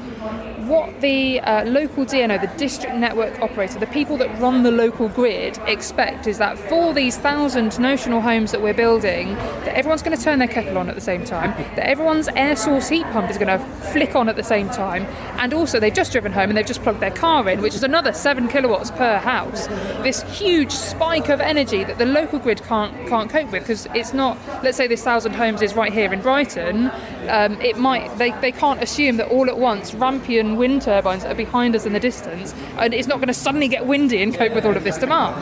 [0.67, 5.09] what the uh, local DNO, the district network operator, the people that run the local
[5.09, 10.17] grid expect is that for these thousand notional homes that we're building, that everyone's going
[10.17, 13.29] to turn their kettle on at the same time, that everyone's air source heat pump
[13.29, 15.03] is going to flick on at the same time,
[15.39, 17.83] and also they've just driven home and they've just plugged their car in, which is
[17.83, 19.67] another seven kilowatts per house.
[20.03, 24.13] This huge spike of energy that the local grid can't can't cope with because it's
[24.13, 24.37] not.
[24.63, 26.91] Let's say this thousand homes is right here in Brighton.
[27.29, 31.31] Um, it might they, they can't assume that all at once Rampion wind turbines that
[31.31, 34.33] are behind us in the distance, and it's not going to suddenly get windy and
[34.33, 35.35] cope with all of this demand.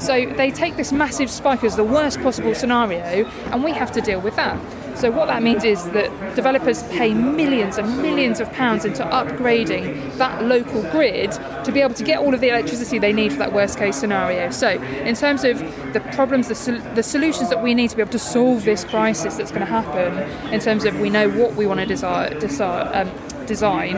[0.00, 4.00] So they take this massive spike as the worst possible scenario, and we have to
[4.00, 4.58] deal with that.
[5.02, 10.16] So what that means is that developers pay millions and millions of pounds into upgrading
[10.16, 11.32] that local grid
[11.64, 13.96] to be able to get all of the electricity they need for that worst case
[13.96, 14.52] scenario.
[14.52, 15.58] So in terms of
[15.92, 18.84] the problems, the, sol- the solutions that we need to be able to solve this
[18.84, 20.18] crisis that's going to happen,
[20.54, 23.10] in terms of we know what we want to desire, desire um,
[23.52, 23.94] design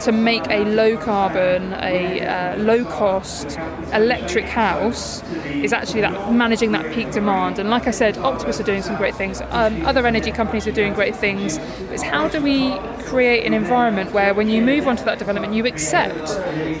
[0.00, 3.46] to make a low carbon, a uh, low cost
[3.92, 5.22] electric house
[5.66, 7.58] is actually that managing that peak demand.
[7.60, 9.40] And like I said, Octopus are doing some great things.
[9.58, 11.58] Um, other energy companies are doing great things.
[11.92, 12.72] It's how do we
[13.10, 16.26] create an environment where when you move onto that development, you accept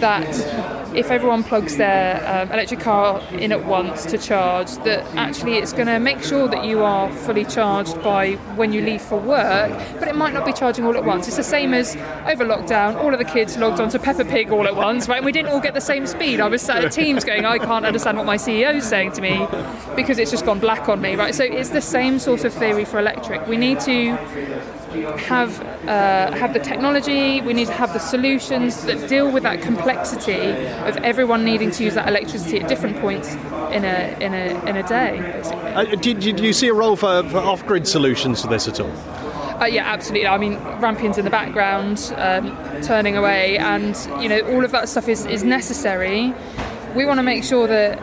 [0.00, 0.28] that
[0.94, 5.72] if everyone plugs their um, electric car in at once to charge, that actually it's
[5.72, 9.70] going to make sure that you are fully charged by when you leave for work,
[9.98, 11.26] but it might not be charging all at once.
[11.26, 14.66] It's the same as over lockdown, all of the kids logged onto Peppa Pig all
[14.68, 15.16] at once, right?
[15.16, 16.40] And we didn't all get the same speed.
[16.40, 19.20] I was sat at Teams going, I can't understand what my CEO is saying to
[19.20, 19.46] me
[19.96, 21.34] because it's just gone black on me, right?
[21.34, 23.48] So it's the same sort of theory for electric.
[23.48, 24.16] We need to
[25.18, 27.40] have uh, have the technology.
[27.40, 30.50] We need to have the solutions that deal with that complexity
[30.88, 33.34] of everyone needing to use that electricity at different points
[33.72, 35.20] in a in a in a day.
[35.20, 35.70] Basically.
[35.70, 38.90] Uh, did, did you see a role for, for off-grid solutions to this at all?
[39.60, 40.26] Uh, yeah, absolutely.
[40.26, 44.88] I mean, Rampion's in the background, um, turning away, and you know all of that
[44.88, 46.32] stuff is, is necessary.
[46.96, 48.00] We want to make sure that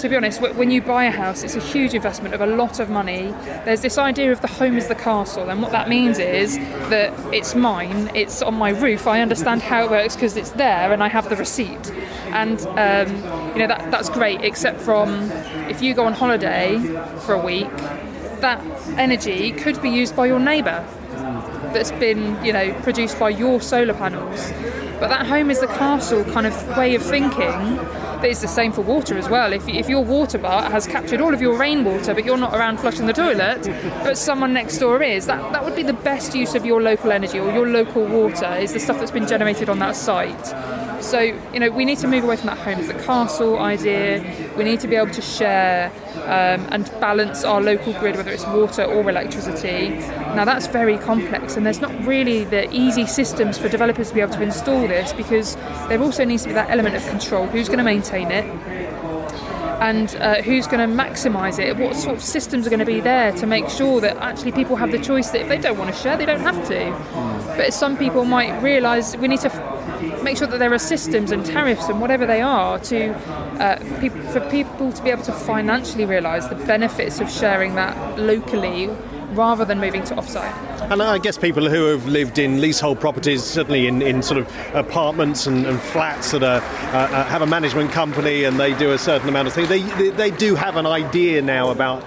[0.00, 2.80] to be honest, when you buy a house, it's a huge investment of a lot
[2.80, 3.34] of money.
[3.64, 6.56] There's this idea of the home is the castle, and what that means is
[6.88, 9.06] that it's mine, it's on my roof.
[9.06, 11.90] I understand how it works because it's there, and I have the receipt.
[12.32, 13.14] And um,
[13.52, 15.30] you know that that's great, except from
[15.68, 16.78] if you go on holiday
[17.26, 17.76] for a week,
[18.40, 18.64] that
[18.96, 20.86] energy could be used by your neighbour
[21.74, 24.50] that's been you know produced by your solar panels.
[24.98, 27.78] But that home is the castle kind of way of thinking
[28.20, 29.52] but it's the same for water as well.
[29.52, 32.78] If, if your water butt has captured all of your rainwater, but you're not around
[32.78, 33.64] flushing the toilet,
[34.04, 37.12] but someone next door is, that, that would be the best use of your local
[37.12, 40.79] energy or your local water, is the stuff that's been generated on that site.
[41.00, 44.22] So, you know, we need to move away from that home as a castle idea.
[44.56, 45.90] We need to be able to share
[46.24, 49.90] um, and balance our local grid, whether it's water or electricity.
[50.36, 54.20] Now, that's very complex, and there's not really the easy systems for developers to be
[54.20, 55.56] able to install this because
[55.88, 58.44] there also needs to be that element of control who's going to maintain it,
[59.80, 63.00] and uh, who's going to maximise it, what sort of systems are going to be
[63.00, 65.92] there to make sure that actually people have the choice that if they don't want
[65.92, 66.90] to share, they don't have to.
[67.56, 69.50] But some people might realise we need to
[70.22, 73.10] make sure that there are systems and tariffs and whatever they are to
[73.60, 78.18] uh, pe- for people to be able to financially realise the benefits of sharing that
[78.18, 78.88] locally
[79.32, 80.52] rather than moving to offsite.
[80.90, 84.74] And I guess people who have lived in leasehold properties, certainly in, in sort of
[84.74, 88.90] apartments and, and flats that are, uh, uh, have a management company and they do
[88.90, 92.02] a certain amount of things, they, they, they do have an idea now about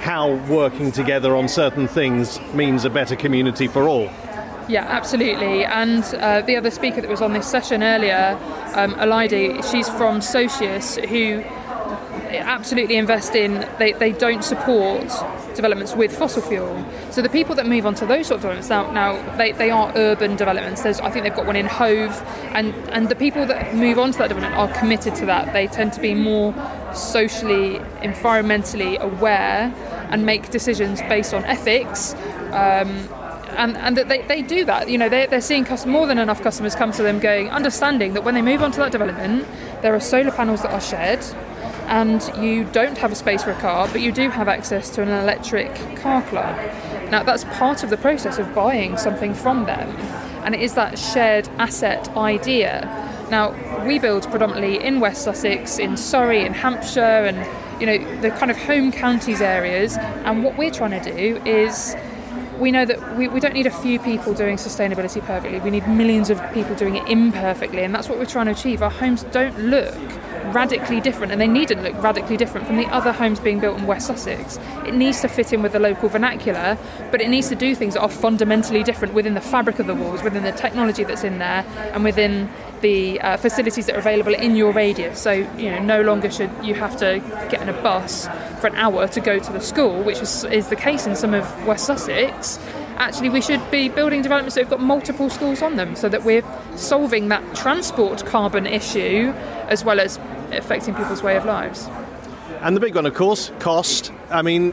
[0.00, 4.10] how working together on certain things means a better community for all.
[4.72, 5.66] Yeah, absolutely.
[5.66, 8.38] And uh, the other speaker that was on this session earlier,
[8.74, 8.94] um,
[9.70, 11.42] she's from Socius, who
[12.32, 15.06] absolutely invest in, they, they don't support
[15.54, 16.82] developments with fossil fuel.
[17.10, 19.70] So the people that move on to those sort of developments now, now they, they
[19.70, 20.80] are urban developments.
[20.80, 22.22] There's, I think they've got one in Hove,
[22.54, 25.52] and, and the people that move on to that development are committed to that.
[25.52, 26.54] They tend to be more
[26.94, 29.70] socially, environmentally aware
[30.08, 32.14] and make decisions based on ethics.
[32.52, 33.06] Um,
[33.54, 34.88] and, and that they, they do that.
[34.88, 38.24] You know, they're, they're seeing more than enough customers come to them going, understanding that
[38.24, 39.46] when they move on to that development,
[39.82, 41.24] there are solar panels that are shared,
[41.86, 45.02] and you don't have a space for a car, but you do have access to
[45.02, 46.56] an electric car club.
[47.10, 49.88] Now, that's part of the process of buying something from them,
[50.44, 52.88] and it is that shared asset idea.
[53.30, 53.54] Now,
[53.86, 58.50] we build predominantly in West Sussex, in Surrey, in Hampshire, and you know the kind
[58.50, 59.96] of home counties areas.
[59.96, 61.96] And what we're trying to do is
[62.58, 65.58] we know that we, we don't need a few people doing sustainability perfectly.
[65.60, 68.82] We need millions of people doing it imperfectly, and that's what we're trying to achieve.
[68.82, 69.94] Our homes don't look
[70.52, 73.86] radically different, and they needn't look radically different from the other homes being built in
[73.86, 74.58] West Sussex.
[74.86, 76.76] It needs to fit in with the local vernacular,
[77.10, 79.94] but it needs to do things that are fundamentally different within the fabric of the
[79.94, 82.50] walls, within the technology that's in there, and within
[82.82, 85.20] the uh, facilities that are available in your radius.
[85.20, 88.26] So, you know, no longer should you have to get in a bus
[88.60, 91.34] for an hour to go to the school, which is, is the case in some
[91.34, 92.58] of West Sussex
[92.96, 96.22] actually we should be building developments that have got multiple schools on them so that
[96.24, 96.44] we're
[96.76, 99.32] solving that transport carbon issue
[99.68, 100.18] as well as
[100.52, 101.88] affecting people's way of lives.
[102.60, 104.12] And the big one, of course, cost.
[104.30, 104.72] I mean,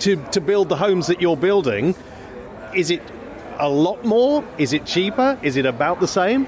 [0.00, 1.94] to, to build the homes that you're building,
[2.74, 3.02] is it
[3.58, 4.44] a lot more?
[4.58, 5.38] Is it cheaper?
[5.42, 6.46] Is it about the same?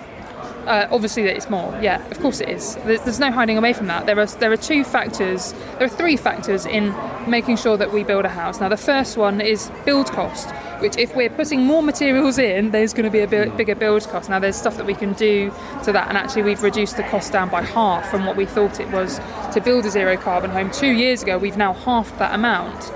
[0.66, 1.76] Uh, obviously, that it's more.
[1.80, 2.76] Yeah, of course it is.
[2.84, 4.06] There's, there's, no hiding away from that.
[4.06, 5.52] There are there are two factors.
[5.78, 6.94] There are three factors in
[7.28, 8.60] making sure that we build a house.
[8.60, 12.92] Now, the first one is build cost, which if we're putting more materials in, there's
[12.92, 14.28] going to be a bit bigger build cost.
[14.28, 15.50] Now, there's stuff that we can do
[15.84, 18.80] to that, and actually, we've reduced the cost down by half from what we thought
[18.80, 19.18] it was
[19.54, 21.38] to build a zero carbon home two years ago.
[21.38, 22.92] We've now halved that amount.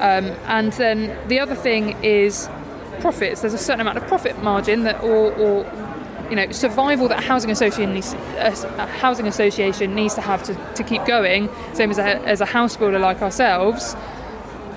[0.00, 2.48] Um, and then the other thing is
[3.00, 3.40] profits.
[3.40, 5.64] There's a certain amount of profit margin that, or, or
[6.30, 10.54] you know, survival that a housing association needs, a housing association needs to have to,
[10.76, 13.96] to keep going, same as a, as a house builder like ourselves,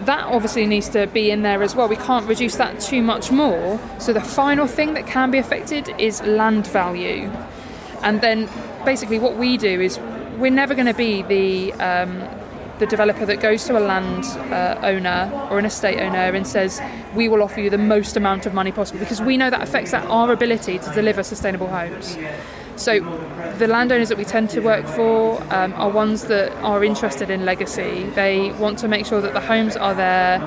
[0.01, 1.87] that obviously needs to be in there as well.
[1.87, 3.79] We can't reduce that too much more.
[3.99, 7.31] So the final thing that can be affected is land value.
[8.01, 8.49] And then
[8.83, 9.99] basically what we do is
[10.37, 12.19] we're never going to be the um,
[12.79, 16.81] the developer that goes to a land uh, owner or an estate owner and says,
[17.13, 19.91] we will offer you the most amount of money possible because we know that affects
[19.91, 22.17] that, our ability to deliver sustainable homes.
[22.75, 22.99] So
[23.59, 27.45] the landowners that we tend to work for um, are ones that are interested in
[27.45, 28.05] legacy.
[28.15, 30.39] They want to make sure that the homes are there,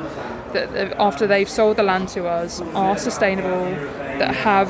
[0.53, 3.67] that after they've sold the land to us, are sustainable,
[4.19, 4.69] that have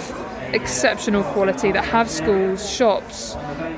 [0.53, 3.35] exceptional quality, that have schools, shops,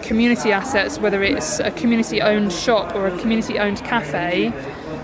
[0.09, 4.53] community assets, whether it's a community owned shop or a community owned cafe,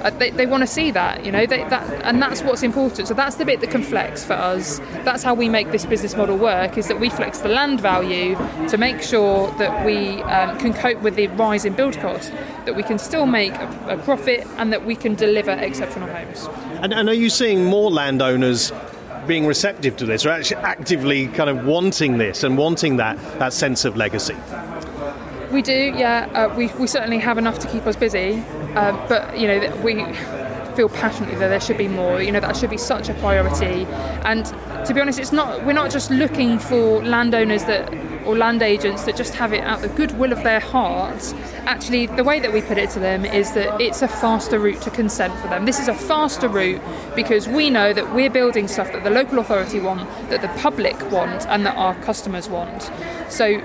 [0.02, 3.06] uh, they, they want to see that, you know, they, that, and that's what's important.
[3.08, 4.80] So that's the bit that can flex for us.
[5.04, 8.34] That's how we make this business model work, is that we flex the land value
[8.68, 12.32] to make sure that we um, can cope with the rise in build cost,
[12.64, 16.48] that we can still make a, a profit, and that we can deliver exceptional homes.
[16.82, 18.72] And, and are you seeing more landowners
[19.26, 23.52] being receptive to this, or actually actively kind of wanting this and wanting that, that
[23.52, 24.36] sense of legacy?
[25.54, 26.28] We do, yeah.
[26.34, 28.42] Uh, we, we certainly have enough to keep us busy,
[28.74, 30.04] uh, but you know we
[30.74, 32.20] feel passionately that there should be more.
[32.20, 33.86] You know that should be such a priority.
[34.24, 34.44] And
[34.84, 35.64] to be honest, it's not.
[35.64, 37.94] We're not just looking for landowners that
[38.26, 41.34] or land agents that just have it out the goodwill of their hearts.
[41.66, 44.82] Actually, the way that we put it to them is that it's a faster route
[44.82, 45.66] to consent for them.
[45.66, 46.82] This is a faster route
[47.14, 51.00] because we know that we're building stuff that the local authority want, that the public
[51.12, 52.90] want, and that our customers want.
[53.28, 53.60] So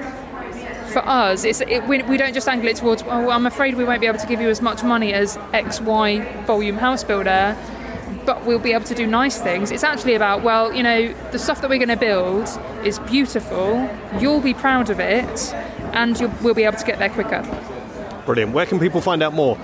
[0.89, 4.01] for us, it, we, we, don't just angle it towards, well, I'm afraid we won't
[4.01, 7.55] be able to give you as much money as X, Y volume house builder,
[8.25, 9.71] but we'll be able to do nice things.
[9.71, 12.47] It's actually about, well, you know, the stuff that we're going to build
[12.83, 15.53] is beautiful, you'll be proud of it,
[15.93, 17.43] and we'll be able to get there quicker.
[18.25, 18.53] Brilliant.
[18.53, 19.57] Where can people find out more?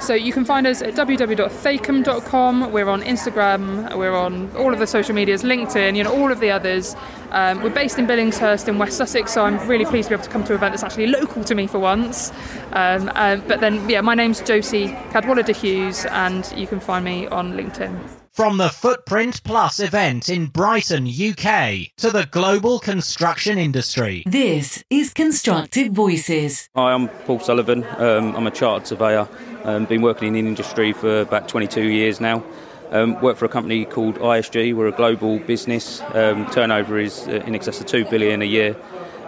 [0.00, 2.72] So you can find us at www.thakeham.com.
[2.72, 3.96] We're on Instagram.
[3.96, 6.96] We're on all of the social medias, LinkedIn, you know, all of the others.
[7.30, 10.24] Um, we're based in Billingshurst in West Sussex, so I'm really pleased to be able
[10.24, 12.32] to come to an event that's actually local to me for once.
[12.72, 17.26] Um, uh, but then, yeah, my name's Josie Cadwallader Hughes, and you can find me
[17.28, 18.19] on LinkedIn.
[18.32, 24.22] From the Footprint Plus event in Brighton, UK, to the global construction industry.
[24.24, 26.68] This is Constructive Voices.
[26.76, 27.82] Hi, I'm Paul Sullivan.
[27.98, 29.28] Um, I'm a chartered surveyor.
[29.64, 32.44] Um, been working in the industry for about 22 years now.
[32.92, 34.74] Um, work for a company called ISG.
[34.74, 36.00] We're a global business.
[36.14, 38.76] Um, turnover is uh, in excess of two billion a year.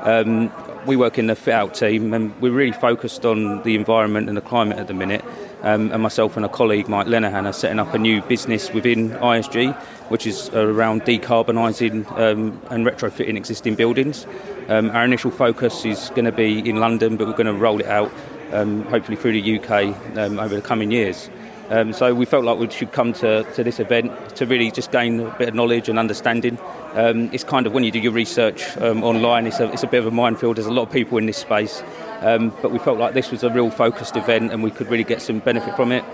[0.03, 0.53] Um,
[0.87, 4.37] we work in the fit out team, and we're really focused on the environment and
[4.37, 5.25] the climate at the minute.
[5.63, 9.11] Um, and myself and a colleague, Mike Lenahan, are setting up a new business within
[9.11, 9.73] ISG,
[10.11, 14.27] which is around decarbonising um, and retrofitting existing buildings.
[14.69, 17.79] Um, our initial focus is going to be in London, but we're going to roll
[17.79, 18.11] it out
[18.53, 21.31] um, hopefully through the UK um, over the coming years.
[21.71, 24.91] Um, so we felt like we should come to, to this event to really just
[24.91, 26.59] gain a bit of knowledge and understanding.
[26.95, 30.07] It's kind of when you do your research online, it's a, it's a bit of
[30.07, 30.57] a minefield.
[30.57, 31.83] There's a lot of people in this space,
[32.23, 35.05] um, but we felt like this was a real focused event and we could really
[35.05, 36.05] get some benefit from it.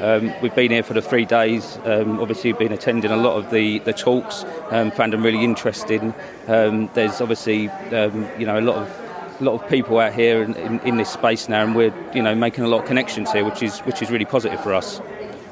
[0.00, 1.78] Um, we've been here for the three days.
[1.84, 4.44] Um, obviously, been attending a lot of the, the talks.
[4.70, 6.12] Um, found them really interesting.
[6.48, 10.42] Um, there's obviously um, you know a lot of a lot of people out here
[10.42, 13.30] in, in, in, this space now, and we're you know making a lot of connections
[13.30, 15.00] here, which is which is really positive for us.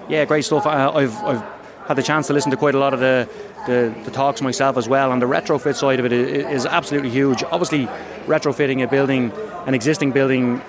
[0.09, 0.67] Yeah, great stuff.
[0.67, 3.29] Uh, I've, I've had the chance to listen to quite a lot of the,
[3.67, 7.43] the, the talks myself as well, and the retrofit side of it is absolutely huge.
[7.45, 7.87] Obviously,
[8.27, 9.33] retrofitting a building,
[9.67, 10.61] an existing building,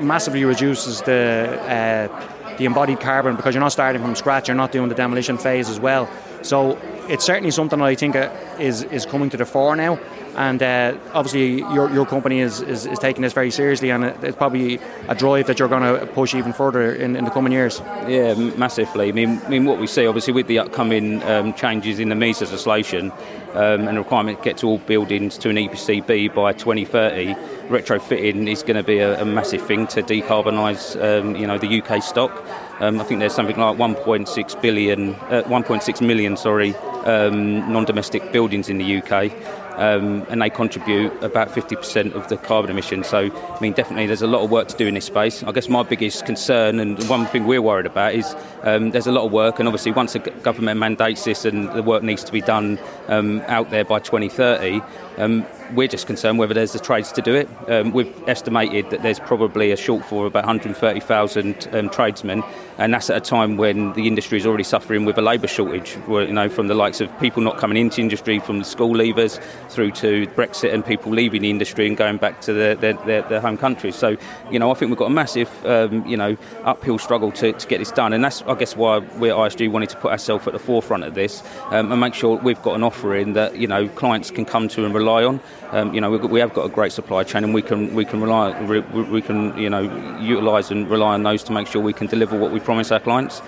[0.00, 4.48] massively reduces the uh, the embodied carbon because you're not starting from scratch.
[4.48, 6.08] You're not doing the demolition phase as well.
[6.42, 9.98] So it's certainly something that I think uh, is is coming to the fore now
[10.36, 14.36] and uh, obviously your, your company is, is, is, taking this very seriously and it's
[14.36, 14.78] probably
[15.08, 17.80] a drive that you're going to push even further in, in the coming years.
[18.06, 19.08] Yeah, massively.
[19.08, 22.14] I mean, I mean what we see obviously with the upcoming um, changes in the
[22.14, 23.10] MEES legislation
[23.54, 27.34] um, and the requirement to get to all buildings to an EPCB by 2030,
[27.68, 31.82] retrofitting is going to be a, a massive thing to decarbonise um, you know, the
[31.82, 32.44] UK stock.
[32.80, 36.74] Um, I think there's something like 1.6 billion, uh, 1.6 million, sorry,
[37.04, 39.32] um, non-domestic buildings in the UK
[39.76, 43.08] um, and they contribute about 50% of the carbon emissions.
[43.08, 45.42] So, I mean, definitely there's a lot of work to do in this space.
[45.42, 49.12] I guess my biggest concern and one thing we're worried about is um, there's a
[49.12, 52.32] lot of work, and obviously once the government mandates this and the work needs to
[52.32, 54.80] be done um, out there by 2030.
[55.18, 57.48] Um, we're just concerned whether there's the trades to do it.
[57.68, 62.42] Um, we've estimated that there's probably a shortfall of about 130,000 um, tradesmen,
[62.80, 65.98] and that's at a time when the industry is already suffering with a labour shortage.
[66.08, 69.38] You know, from the likes of people not coming into industry, from the school leavers
[69.68, 73.20] through to Brexit and people leaving the industry and going back to their, their, their,
[73.22, 73.96] their home countries.
[73.96, 74.16] So,
[74.50, 77.68] you know, I think we've got a massive, um, you know, uphill struggle to, to
[77.68, 80.46] get this done, and that's, I guess, why we at ISG wanted to put ourselves
[80.46, 83.66] at the forefront of this um, and make sure we've got an offering that you
[83.66, 85.40] know clients can come to and rely on
[85.72, 88.20] um, you know, we have got a great supply chain, and we can we can
[88.20, 89.82] rely we can you know
[90.18, 93.00] utilise and rely on those to make sure we can deliver what we promise our
[93.00, 93.42] clients.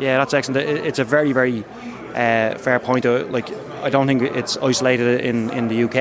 [0.00, 0.68] Yeah, that's excellent.
[0.88, 1.64] It's a very very
[2.14, 3.06] uh, fair point.
[3.06, 3.48] Uh, like,
[3.86, 5.96] I don't think it's isolated in in the UK.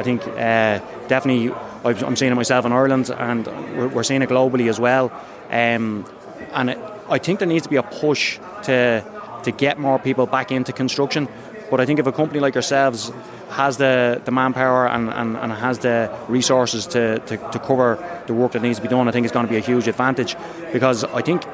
[0.00, 1.52] I think uh, definitely
[1.84, 3.46] I'm seeing it myself in Ireland, and
[3.94, 5.10] we're, seeing it globally as well.
[5.50, 6.06] Um,
[6.52, 6.70] and
[7.16, 9.02] I think there needs to be a push to
[9.42, 11.28] to get more people back into construction.
[11.70, 13.12] But I think if a company like yourselves
[13.54, 18.34] has the, the manpower and, and, and has the resources to, to, to cover the
[18.34, 20.36] work that needs to be done, I think it's going to be a huge advantage
[20.72, 21.44] because I think,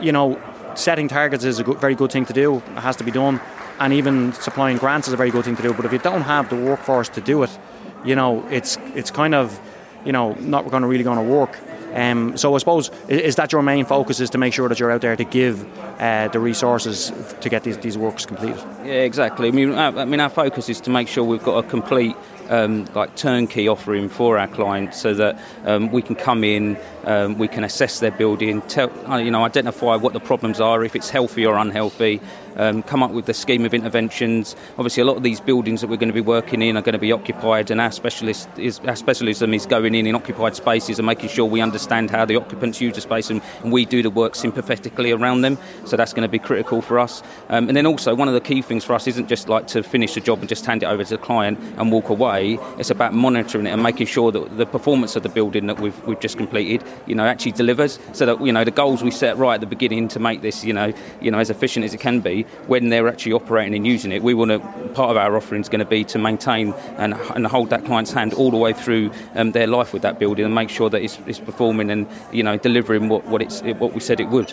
[0.00, 0.40] you know,
[0.74, 2.56] setting targets is a good, very good thing to do.
[2.56, 3.40] It has to be done.
[3.78, 5.74] And even supplying grants is a very good thing to do.
[5.74, 7.58] But if you don't have the workforce to do it,
[8.04, 9.60] you know, it's it's kind of,
[10.04, 11.58] you know, not going to really going to work.
[11.94, 14.90] Um, so I suppose is that your main focus is to make sure that you're
[14.90, 15.64] out there to give
[16.00, 18.62] uh, the resources to get these, these works completed.
[18.84, 19.48] Yeah, exactly.
[19.48, 22.16] I mean, our, I mean, our focus is to make sure we've got a complete
[22.50, 26.76] um, like turnkey offering for our clients, so that um, we can come in,
[27.06, 30.84] um, we can assess their building, tell, uh, you know, identify what the problems are,
[30.84, 32.20] if it's healthy or unhealthy,
[32.56, 34.54] um, come up with the scheme of interventions.
[34.78, 36.92] Obviously, a lot of these buildings that we're going to be working in are going
[36.92, 40.98] to be occupied, and our specialist is our specialism is going in in occupied spaces
[40.98, 44.02] and making sure we understand how the occupants use the space, and, and we do
[44.02, 45.58] the work sympathetically around them.
[45.84, 47.22] So that's going to be critical for us.
[47.48, 49.82] Um, and then also, one of the key things for us isn't just like to
[49.82, 52.58] finish the job and just hand it over to the client and walk away.
[52.78, 56.06] It's about monitoring it and making sure that the performance of the building that we've,
[56.06, 57.98] we've just completed, you know, actually delivers.
[58.12, 60.64] So that you know the goals we set right at the beginning to make this,
[60.64, 63.86] you know, you know, as efficient as it can be when they're actually operating and
[63.86, 64.22] using it.
[64.22, 64.58] We want to,
[64.94, 68.12] part of our offering is going to be to maintain and, and hold that client's
[68.12, 71.02] hand all the way through um, their life with that building and make sure that
[71.02, 74.52] it's, it's performing and you know delivering what, what it's what we said it would.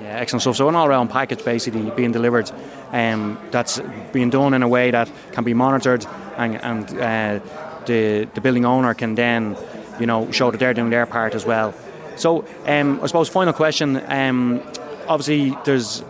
[0.00, 0.56] Yeah, excellent stuff.
[0.56, 2.50] So an all-round package basically being delivered,
[2.92, 3.80] um, that's
[4.12, 7.40] being done in a way that can be monitored and, and uh,
[7.86, 9.56] the the building owner can then
[10.02, 11.72] you know show that they're doing their part as well.
[12.16, 13.88] So um, I suppose final question.
[14.20, 14.60] Um,
[15.08, 16.02] obviously, there's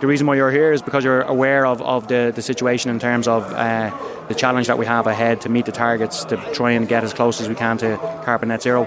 [0.00, 2.98] the reason why you're here is because you're aware of, of the, the situation in
[2.98, 3.90] terms of uh,
[4.28, 7.14] the challenge that we have ahead to meet the targets to try and get as
[7.14, 8.86] close as we can to carbon net zero.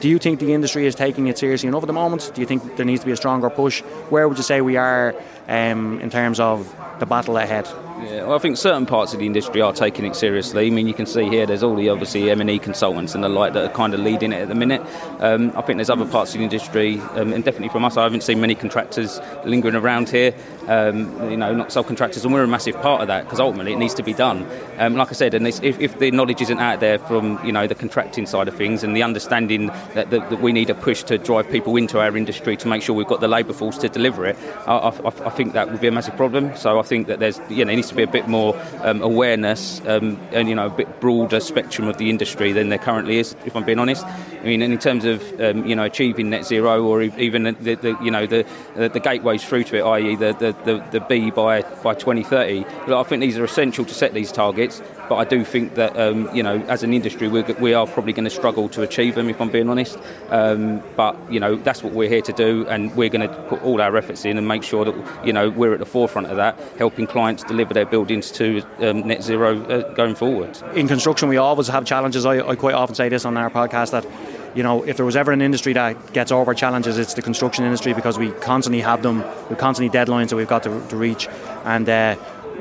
[0.00, 2.30] Do you think the industry is taking it seriously enough at the moment?
[2.34, 3.80] Do you think there needs to be a stronger push?
[4.10, 5.14] Where would you say we are
[5.48, 7.66] um, in terms of the battle ahead?
[8.04, 10.66] Yeah, well, I think certain parts of the industry are taking it seriously.
[10.66, 13.54] I mean, you can see here there's all the obviously M&E consultants and the like
[13.54, 14.82] that are kind of leading it at the minute.
[15.20, 18.02] Um, I think there's other parts of the industry, um, and definitely from us, I
[18.02, 20.34] haven't seen many contractors lingering around here.
[20.66, 23.78] Um, you know, not subcontractors, and we're a massive part of that because ultimately it
[23.78, 24.46] needs to be done.
[24.78, 27.66] Um, like I said, and if, if, the knowledge isn't out there from you know
[27.66, 31.02] the contracting side of things and the understanding that, that, that, we need a push
[31.04, 33.88] to drive people into our industry to make sure we've got the labour force to
[33.88, 34.36] deliver it,
[34.66, 36.56] I, I, I, think that would be a massive problem.
[36.56, 39.80] So I think that there's you know needs to be a bit more um, awareness
[39.86, 43.36] um, and you know a bit broader spectrum of the industry than there currently is.
[43.44, 46.84] If I'm being honest, I mean in terms of um, you know achieving net zero
[46.84, 50.16] or even the, the you know the, the, the gateways through to it, i.e.
[50.16, 52.64] the, the the, the B by, by 2030.
[52.92, 56.34] I think these are essential to set these targets, but I do think that, um,
[56.34, 59.28] you know, as an industry, we're, we are probably going to struggle to achieve them,
[59.28, 59.98] if I'm being honest.
[60.30, 63.62] Um, but, you know, that's what we're here to do, and we're going to put
[63.62, 66.36] all our efforts in and make sure that, you know, we're at the forefront of
[66.36, 70.58] that, helping clients deliver their buildings to um, net zero uh, going forward.
[70.74, 72.24] In construction, we always have challenges.
[72.24, 74.06] I, I quite often say this on our podcast that
[74.54, 77.64] you know, if there was ever an industry that gets over challenges, it's the construction
[77.64, 81.28] industry because we constantly have them, we constantly deadlines that we've got to, to reach,
[81.64, 82.16] and uh,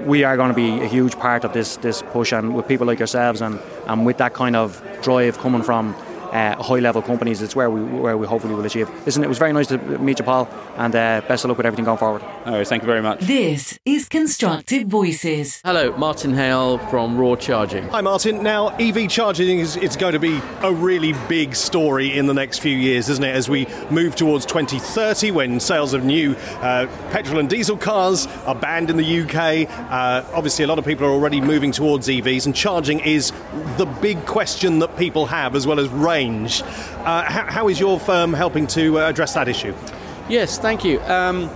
[0.05, 2.31] we are going to be a huge part of this this push.
[2.31, 5.95] And with people like yourselves, and and with that kind of drive coming from
[6.33, 7.41] uh, high level companies.
[7.41, 8.89] It's where we where we hopefully will achieve.
[9.05, 11.65] Listen, it was very nice to meet you, Paul, and uh, best of luck with
[11.65, 12.23] everything going forward.
[12.45, 13.21] All right, thank you very much.
[13.21, 15.61] This is Constructive Voices.
[15.63, 17.87] Hello, Martin Hale from Raw Charging.
[17.89, 18.43] Hi, Martin.
[18.43, 22.59] Now, EV charging is it's going to be a really big story in the next
[22.59, 23.35] few years, isn't it?
[23.35, 28.55] As we move towards 2030, when sales of new uh, petrol and diesel cars are
[28.55, 29.69] banned in the UK.
[29.91, 33.31] Uh, obviously, a lot of people are already moving towards EVs, and charging is
[33.77, 36.61] the big question that people have, as well as range range.
[36.61, 39.73] Uh, how, how is your firm helping to uh, address that issue?
[40.29, 41.01] Yes, thank you.
[41.01, 41.49] Um,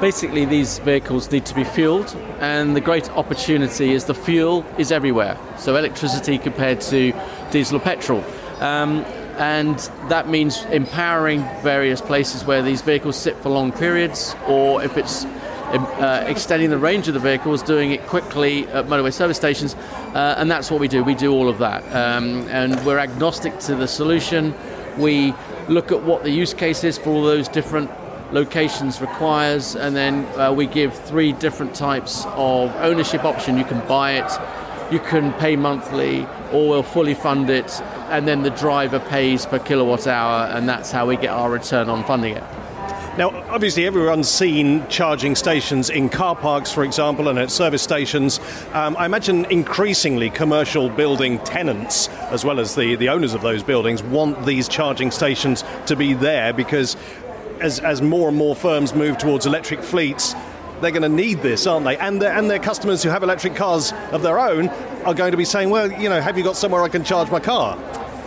[0.00, 4.90] basically, these vehicles need to be fueled, and the great opportunity is the fuel is
[4.90, 5.36] everywhere.
[5.58, 7.12] So, electricity compared to
[7.50, 8.24] diesel or petrol.
[8.60, 9.04] Um,
[9.38, 9.78] and
[10.08, 15.24] that means empowering various places where these vehicles sit for long periods, or if it's
[15.72, 19.74] uh, extending the range of the vehicles, doing it quickly at motorway service stations,
[20.14, 21.02] uh, and that's what we do.
[21.02, 24.54] We do all of that, um, and we're agnostic to the solution.
[24.98, 25.34] We
[25.68, 27.90] look at what the use case is for all those different
[28.32, 33.56] locations requires, and then uh, we give three different types of ownership option.
[33.56, 38.42] You can buy it, you can pay monthly, or we'll fully fund it, and then
[38.42, 42.36] the driver pays per kilowatt hour, and that's how we get our return on funding
[42.36, 42.44] it.
[43.18, 48.40] Now, obviously, everyone's seen charging stations in car parks, for example, and at service stations.
[48.72, 53.62] Um, I imagine increasingly commercial building tenants, as well as the, the owners of those
[53.62, 56.96] buildings, want these charging stations to be there because
[57.60, 60.34] as, as more and more firms move towards electric fleets,
[60.80, 61.98] they're going to need this, aren't they?
[61.98, 64.70] And and their customers who have electric cars of their own
[65.04, 67.30] are going to be saying, well, you know, have you got somewhere I can charge
[67.30, 67.76] my car?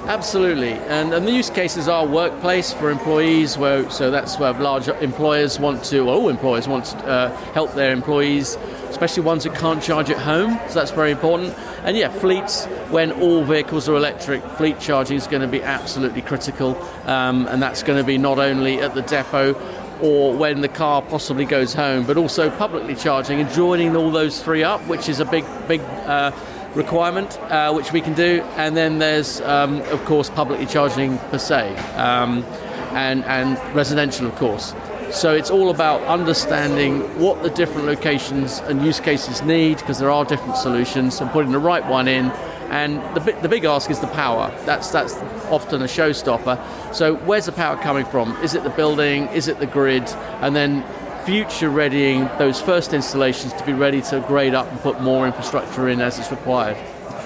[0.07, 4.87] Absolutely, and, and the use cases are workplace for employees, where so that's where large
[4.87, 8.55] employers want to, well, all employers want to uh, help their employees,
[8.89, 10.59] especially ones that can't charge at home.
[10.67, 11.57] So that's very important.
[11.83, 16.21] And yeah, fleets when all vehicles are electric, fleet charging is going to be absolutely
[16.21, 19.53] critical, um, and that's going to be not only at the depot
[20.01, 24.39] or when the car possibly goes home, but also publicly charging and joining all those
[24.43, 25.81] three up, which is a big, big.
[25.81, 26.31] Uh,
[26.75, 31.37] requirement, uh, which we can do, and then there's, um, of course, publicly charging per
[31.37, 32.43] se, um,
[32.91, 34.73] and, and residential, of course.
[35.11, 40.11] So it's all about understanding what the different locations and use cases need, because there
[40.11, 42.31] are different solutions, and putting the right one in.
[42.71, 44.51] And the, the big ask is the power.
[44.65, 45.13] That's that's
[45.49, 46.57] often a showstopper.
[46.93, 48.35] So where's the power coming from?
[48.43, 49.27] Is it the building?
[49.27, 50.09] Is it the grid?
[50.41, 50.83] And then
[51.25, 55.89] future readying those first installations to be ready to grade up and put more infrastructure
[55.89, 56.77] in as it's required.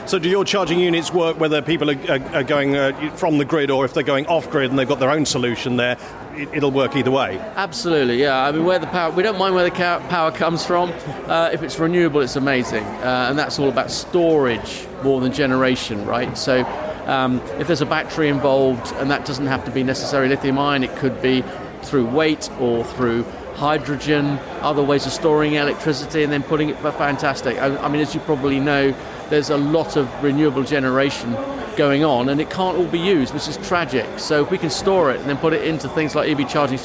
[0.10, 3.46] So, do your charging units work whether people are, are, are going uh, from the
[3.46, 5.98] grid or if they're going off grid and they've got their own solution there?
[6.34, 7.38] It, will work either way.
[7.38, 8.46] Absolutely, yeah.
[8.46, 9.72] I mean, where the power, we don't mind where the
[10.10, 10.92] power comes from.
[11.28, 16.06] Uh, if it's renewable, it's amazing, uh, and that's all about storage more than generation,
[16.06, 16.36] right?
[16.38, 16.66] So,
[17.06, 20.84] um, if there's a battery involved, and that doesn't have to be necessarily lithium ion,
[20.84, 21.44] it could be
[21.84, 23.26] through weight or through
[23.60, 27.58] hydrogen, other ways of storing electricity and then putting it for fantastic.
[27.58, 28.96] I, I mean, as you probably know,
[29.30, 31.34] there's a lot of renewable generation
[31.76, 34.08] going on and it can't all be used, which is tragic.
[34.18, 36.80] So if we can store it and then put it into things like EV charging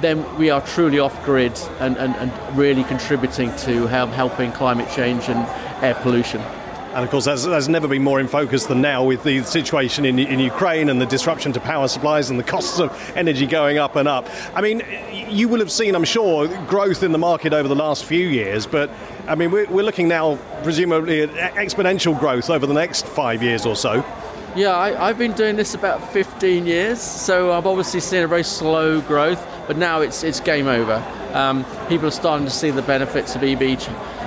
[0.00, 4.88] then we are truly off grid and, and, and really contributing to help, helping climate
[4.90, 5.38] change and
[5.84, 6.40] air pollution.
[6.94, 10.04] And of course, that's, that's never been more in focus than now with the situation
[10.04, 13.78] in, in Ukraine and the disruption to power supplies and the costs of energy going
[13.78, 14.28] up and up.
[14.54, 14.80] I mean,
[15.28, 18.64] you will have seen, I'm sure, growth in the market over the last few years,
[18.64, 18.90] but
[19.26, 23.66] I mean, we're, we're looking now, presumably, at exponential growth over the next five years
[23.66, 24.06] or so.
[24.54, 28.44] Yeah, I, have been doing this about 15 years, so I've obviously seen a very
[28.44, 31.04] slow growth, but now it's, it's game over.
[31.32, 33.80] Um, people are starting to see the benefits of EV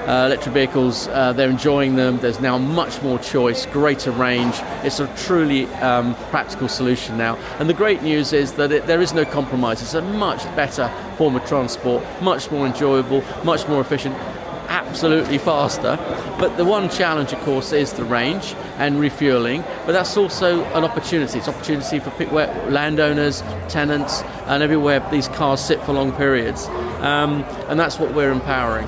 [0.08, 2.18] uh, electric vehicles, uh, they're enjoying them.
[2.18, 4.56] There's now much more choice, greater range.
[4.84, 7.36] It's a truly um, practical solution now.
[7.60, 9.82] And the great news is that it, there is no compromise.
[9.82, 14.16] It's a much better form of transport, much more enjoyable, much more efficient
[14.70, 15.98] absolutely faster.
[16.40, 19.64] But the one challenge, of course, is the range and refueling.
[19.86, 21.40] But that's also an opportunity.
[21.40, 22.12] It's opportunity for
[22.70, 26.68] landowners, tenants, and everywhere these cars sit for long periods.
[27.00, 28.88] Um, and that's what we're empowering.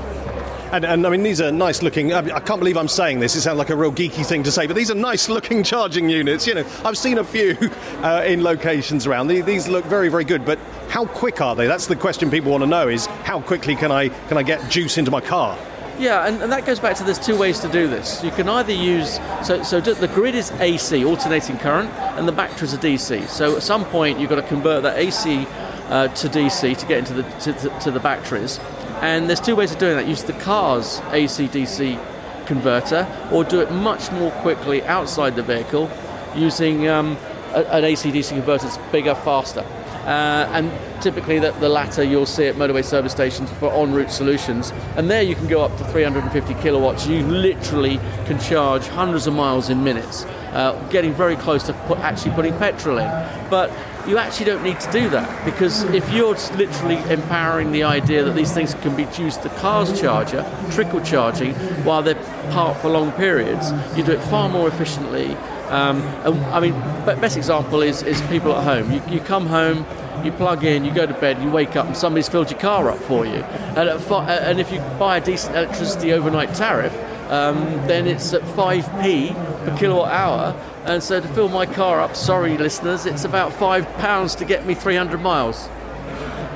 [0.71, 2.13] And, and, I mean, these are nice looking.
[2.13, 3.35] I, I, can't believe I'm saying this.
[3.35, 6.07] It sounds like a real geeky thing to say, but these are nice looking charging
[6.07, 6.45] units.
[6.45, 7.57] You know, I've seen a few
[8.03, 9.27] uh, in locations around.
[9.27, 10.45] These look very, very good.
[10.45, 10.59] But
[10.89, 11.65] how quick are they?
[11.65, 14.69] That's the question people want to know: is how quickly can I can I get
[14.69, 15.57] juice into my car?
[15.97, 18.23] Yeah, and, and that goes back to there's two ways to do this.
[18.23, 22.75] You can either use so so the grid is AC, alternating current, and the batteries
[22.75, 23.27] are DC.
[23.27, 25.47] So at some point you've got to convert that AC
[25.89, 28.59] uh, to DC to get into the to, to, to the batteries.
[29.01, 30.07] And there's two ways of doing that.
[30.07, 35.89] Use the car's AC/DC converter, or do it much more quickly outside the vehicle
[36.35, 37.17] using um,
[37.53, 39.65] an AC/DC converter that's bigger, faster.
[40.05, 40.71] Uh, and
[41.03, 44.71] typically the, the, latter you'll see at motorway service stations for en route solutions.
[44.95, 47.05] And there you can go up to 350 kilowatts.
[47.05, 51.99] You literally can charge hundreds of miles in minutes, uh, getting very close to put,
[51.99, 53.07] actually putting petrol in.
[53.49, 53.71] But
[54.07, 58.35] you actually don't need to do that because if you're literally empowering the idea that
[58.35, 62.15] these things can be used the car's charger, trickle charging, while they're
[62.51, 65.35] parked for long periods, you do it far more efficiently.
[65.69, 66.73] Um, and, I mean,
[67.21, 68.91] best example is, is people at home.
[68.91, 69.85] You, you come home,
[70.25, 72.89] you plug in, you go to bed, you wake up, and somebody's filled your car
[72.89, 73.43] up for you.
[73.75, 76.93] And, and if you buy a decent electricity overnight tariff,
[77.29, 77.57] um,
[77.87, 79.33] then it's at 5p
[79.65, 80.65] per kilowatt hour.
[80.85, 84.65] And so to fill my car up, sorry listeners, it's about five pounds to get
[84.65, 85.69] me 300 miles.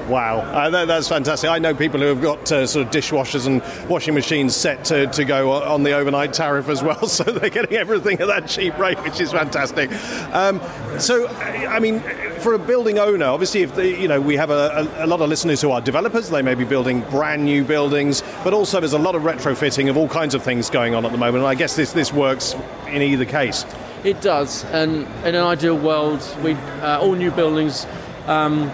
[0.07, 1.49] Wow, uh, that, that's fantastic.
[1.49, 5.07] I know people who have got uh, sort of dishwashers and washing machines set to,
[5.07, 8.77] to go on the overnight tariff as well, so they're getting everything at that cheap
[8.77, 9.89] rate, which is fantastic.
[10.33, 10.61] Um,
[10.99, 12.01] so, I mean,
[12.39, 15.21] for a building owner, obviously, if the, you know we have a, a, a, lot
[15.21, 18.93] of listeners who are developers, they may be building brand new buildings, but also there's
[18.93, 21.43] a lot of retrofitting of all kinds of things going on at the moment.
[21.43, 22.55] And I guess this this works
[22.87, 23.65] in either case.
[24.03, 27.87] It does, and in an ideal world, we uh, all new buildings.
[28.27, 28.69] Um,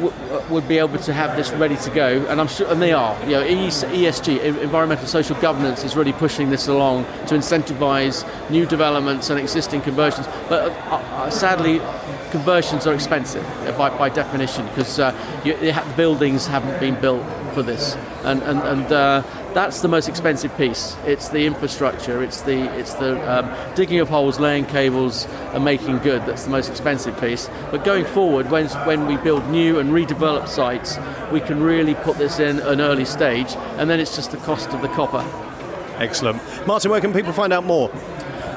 [0.00, 0.12] w-
[0.50, 3.18] would be able to have this ready to go, and I'm sure, and they are.
[3.24, 9.30] You know, ESG, environmental social governance, is really pushing this along to incentivise new developments
[9.30, 10.26] and existing conversions.
[10.48, 11.80] But uh, uh, sadly,
[12.30, 13.44] conversions are expensive
[13.76, 15.12] by, by definition because uh,
[15.44, 19.22] the buildings haven't been built for this, and and and uh,
[19.54, 20.96] that's the most expensive piece.
[21.06, 22.22] It's the infrastructure.
[22.22, 26.22] It's the it's the um, digging of holes, laying cables, and making good.
[26.26, 27.48] That's the most expensive piece.
[27.70, 30.98] But going forward, when when we build new and redevelop sites,
[31.32, 34.70] we can really put this in an early stage, and then it's just the cost
[34.70, 35.24] of the copper.
[35.98, 36.90] Excellent, Martin.
[36.90, 37.90] Where can people find out more?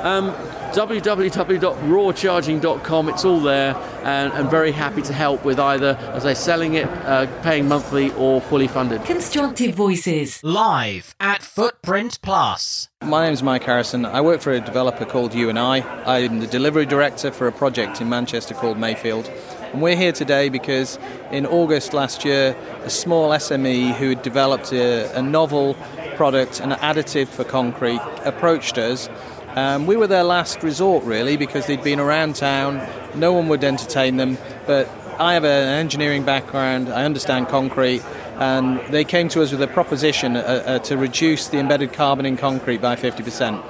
[0.04, 0.34] Um,
[0.72, 3.10] www.rawcharging.com.
[3.10, 6.88] It's all there, and I'm very happy to help with either, as I selling it,
[6.88, 9.04] uh, paying monthly, or fully funded.
[9.06, 12.90] Constructive Voices live at Footprint Plus.
[13.02, 14.06] My name is Mike Harrison.
[14.06, 15.82] I work for a developer called U+I.
[16.06, 19.30] I'm the delivery director for a project in Manchester called Mayfield.
[19.74, 21.00] And we're here today because
[21.32, 25.76] in August last year, a small SME who had developed a, a novel
[26.16, 29.08] product, an additive for concrete, approached us
[29.56, 32.88] um, we were their last resort, really, because they'd been around town.
[33.16, 34.38] No one would entertain them.
[34.66, 34.90] But
[35.20, 38.02] I have an engineering background, I understand concrete,
[38.40, 42.26] and they came to us with a proposition uh, uh, to reduce the embedded carbon
[42.26, 43.64] in concrete by 50%.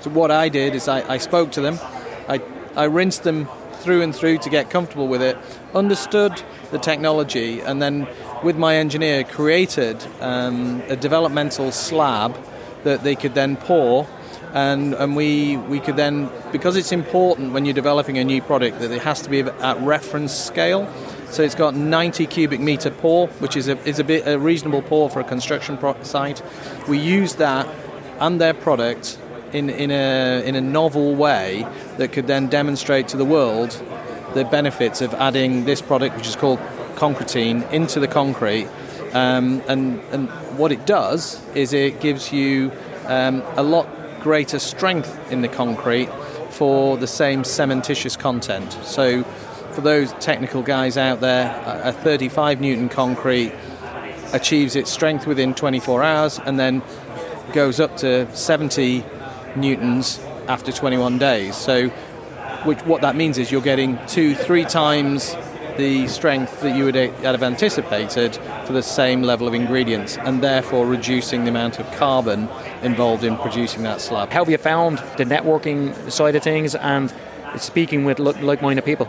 [0.00, 1.78] So, what I did is I, I spoke to them,
[2.28, 2.40] I,
[2.76, 3.48] I rinsed them
[3.80, 5.38] through and through to get comfortable with it,
[5.74, 8.06] understood the technology, and then
[8.44, 12.36] with my engineer created um, a developmental slab
[12.84, 14.06] that they could then pour
[14.56, 18.80] and and we we could then because it's important when you're developing a new product
[18.80, 20.90] that it has to be at reference scale.
[21.28, 24.80] So it's got 90 cubic meter pour, which is a is a bit a reasonable
[24.80, 26.42] pour for a construction pro- site.
[26.88, 27.68] We use that
[28.18, 29.18] and their product
[29.52, 31.66] in in a in a novel way
[31.98, 33.82] that could then demonstrate to the world
[34.32, 36.60] the benefits of adding this product, which is called
[36.94, 38.68] concretene into the concrete.
[39.12, 40.28] Um, and, and
[40.58, 42.72] what it does is it gives you
[43.06, 43.86] um, a lot
[44.20, 46.08] greater strength in the concrete
[46.50, 48.72] for the same cementitious content.
[48.82, 49.22] So,
[49.72, 53.52] for those technical guys out there, a 35 newton concrete
[54.32, 56.82] achieves its strength within 24 hours and then
[57.52, 59.04] goes up to 70
[59.54, 61.56] newtons after 21 days.
[61.56, 61.88] So,
[62.64, 65.34] which, what that means is you're getting two, three times
[65.76, 68.34] the strength that you would eh, have anticipated
[68.66, 72.48] for the same level of ingredients and therefore reducing the amount of carbon
[72.86, 74.30] involved in producing that slab.
[74.30, 77.12] How have you found the networking side of things and
[77.58, 79.08] speaking with like minded people?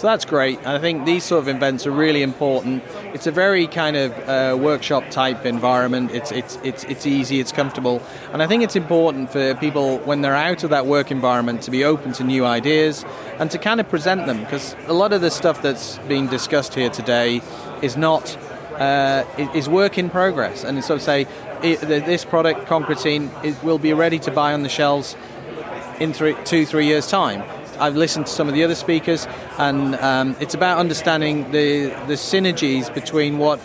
[0.00, 0.66] So that's great.
[0.66, 2.82] I think these sort of events are really important.
[3.12, 6.12] It's a very kind of uh, workshop type environment.
[6.12, 8.02] It's, it's, it's, it's easy, it's comfortable.
[8.32, 11.70] And I think it's important for people when they're out of that work environment to
[11.70, 13.04] be open to new ideas
[13.38, 16.72] and to kind of present them because a lot of the stuff that's being discussed
[16.72, 17.42] here today
[17.82, 18.38] is not
[18.78, 20.64] uh, is work in progress.
[20.64, 21.26] And so say
[21.60, 25.16] this product, Concretene, will be ready to buy on the shelves
[25.98, 27.42] in three, two, three years' time.
[27.78, 29.26] I've listened to some of the other speakers,
[29.58, 33.58] and um, it's about understanding the the synergies between what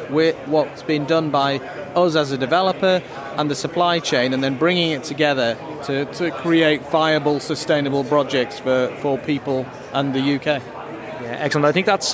[0.47, 1.59] what's been done by
[1.95, 3.01] us as a developer
[3.37, 8.59] and the supply chain, and then bringing it together to, to create viable, sustainable projects
[8.59, 10.45] for, for people and the UK.
[10.45, 11.65] Yeah, excellent.
[11.65, 12.13] I think that's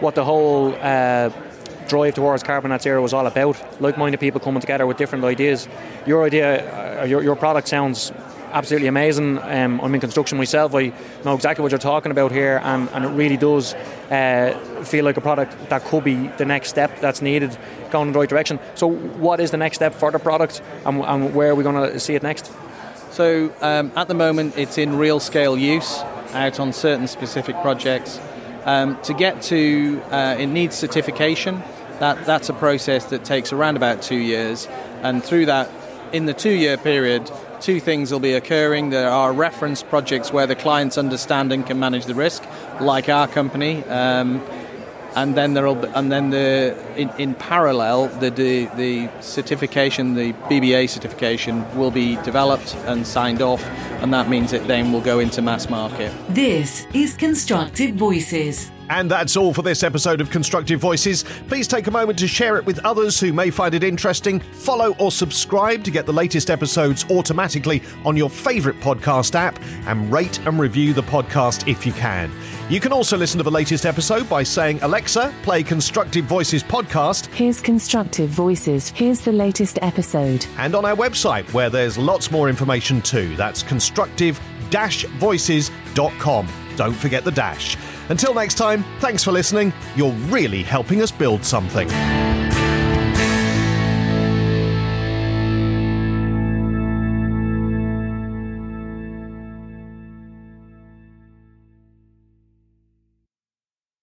[0.00, 1.30] what the whole uh,
[1.88, 3.80] drive towards carbon net zero was all about.
[3.80, 5.68] Like-minded people coming together with different ideas.
[6.06, 8.12] Your idea, uh, your, your product sounds
[8.52, 9.38] absolutely amazing.
[9.38, 10.74] Um, I'm in construction myself.
[10.74, 10.92] I
[11.24, 13.74] know exactly what you're talking about here, and, and it really does
[14.10, 17.56] uh, feel like a product that could be the next step that's needed
[17.90, 18.58] going in the right direction.
[18.74, 21.92] So, what is the next step for the product, and, and where are we going
[21.92, 22.50] to see it next?
[23.10, 25.98] So, um, at the moment, it's in real scale use
[26.32, 28.20] out on certain specific projects.
[28.64, 31.62] Um, to get to, uh, it needs certification.
[32.00, 34.66] That, that's a process that takes around about two years,
[35.02, 35.70] and through that,
[36.12, 37.30] in the two year period,
[37.60, 38.90] two things will be occurring.
[38.90, 42.44] There are reference projects where the client's understanding can manage the risk,
[42.80, 43.82] like our company.
[43.84, 44.42] Um,
[45.16, 50.34] and then there will, and then the in, in parallel, the, the, the certification, the
[50.34, 53.64] BBA certification, will be developed and signed off,
[54.02, 56.12] and that means it then will go into mass market.
[56.28, 58.70] This is Constructive Voices.
[58.88, 61.24] And that's all for this episode of Constructive Voices.
[61.48, 64.40] Please take a moment to share it with others who may find it interesting.
[64.40, 70.12] Follow or subscribe to get the latest episodes automatically on your favourite podcast app and
[70.12, 72.30] rate and review the podcast if you can.
[72.68, 77.26] You can also listen to the latest episode by saying, Alexa, play Constructive Voices podcast.
[77.26, 78.90] Here's Constructive Voices.
[78.90, 80.46] Here's the latest episode.
[80.58, 83.36] And on our website, where there's lots more information too.
[83.36, 84.38] That's constructive
[85.18, 86.48] voices.com.
[86.76, 87.76] Don't forget the dash.
[88.08, 89.72] Until next time, thanks for listening.
[89.96, 91.88] You're really helping us build something.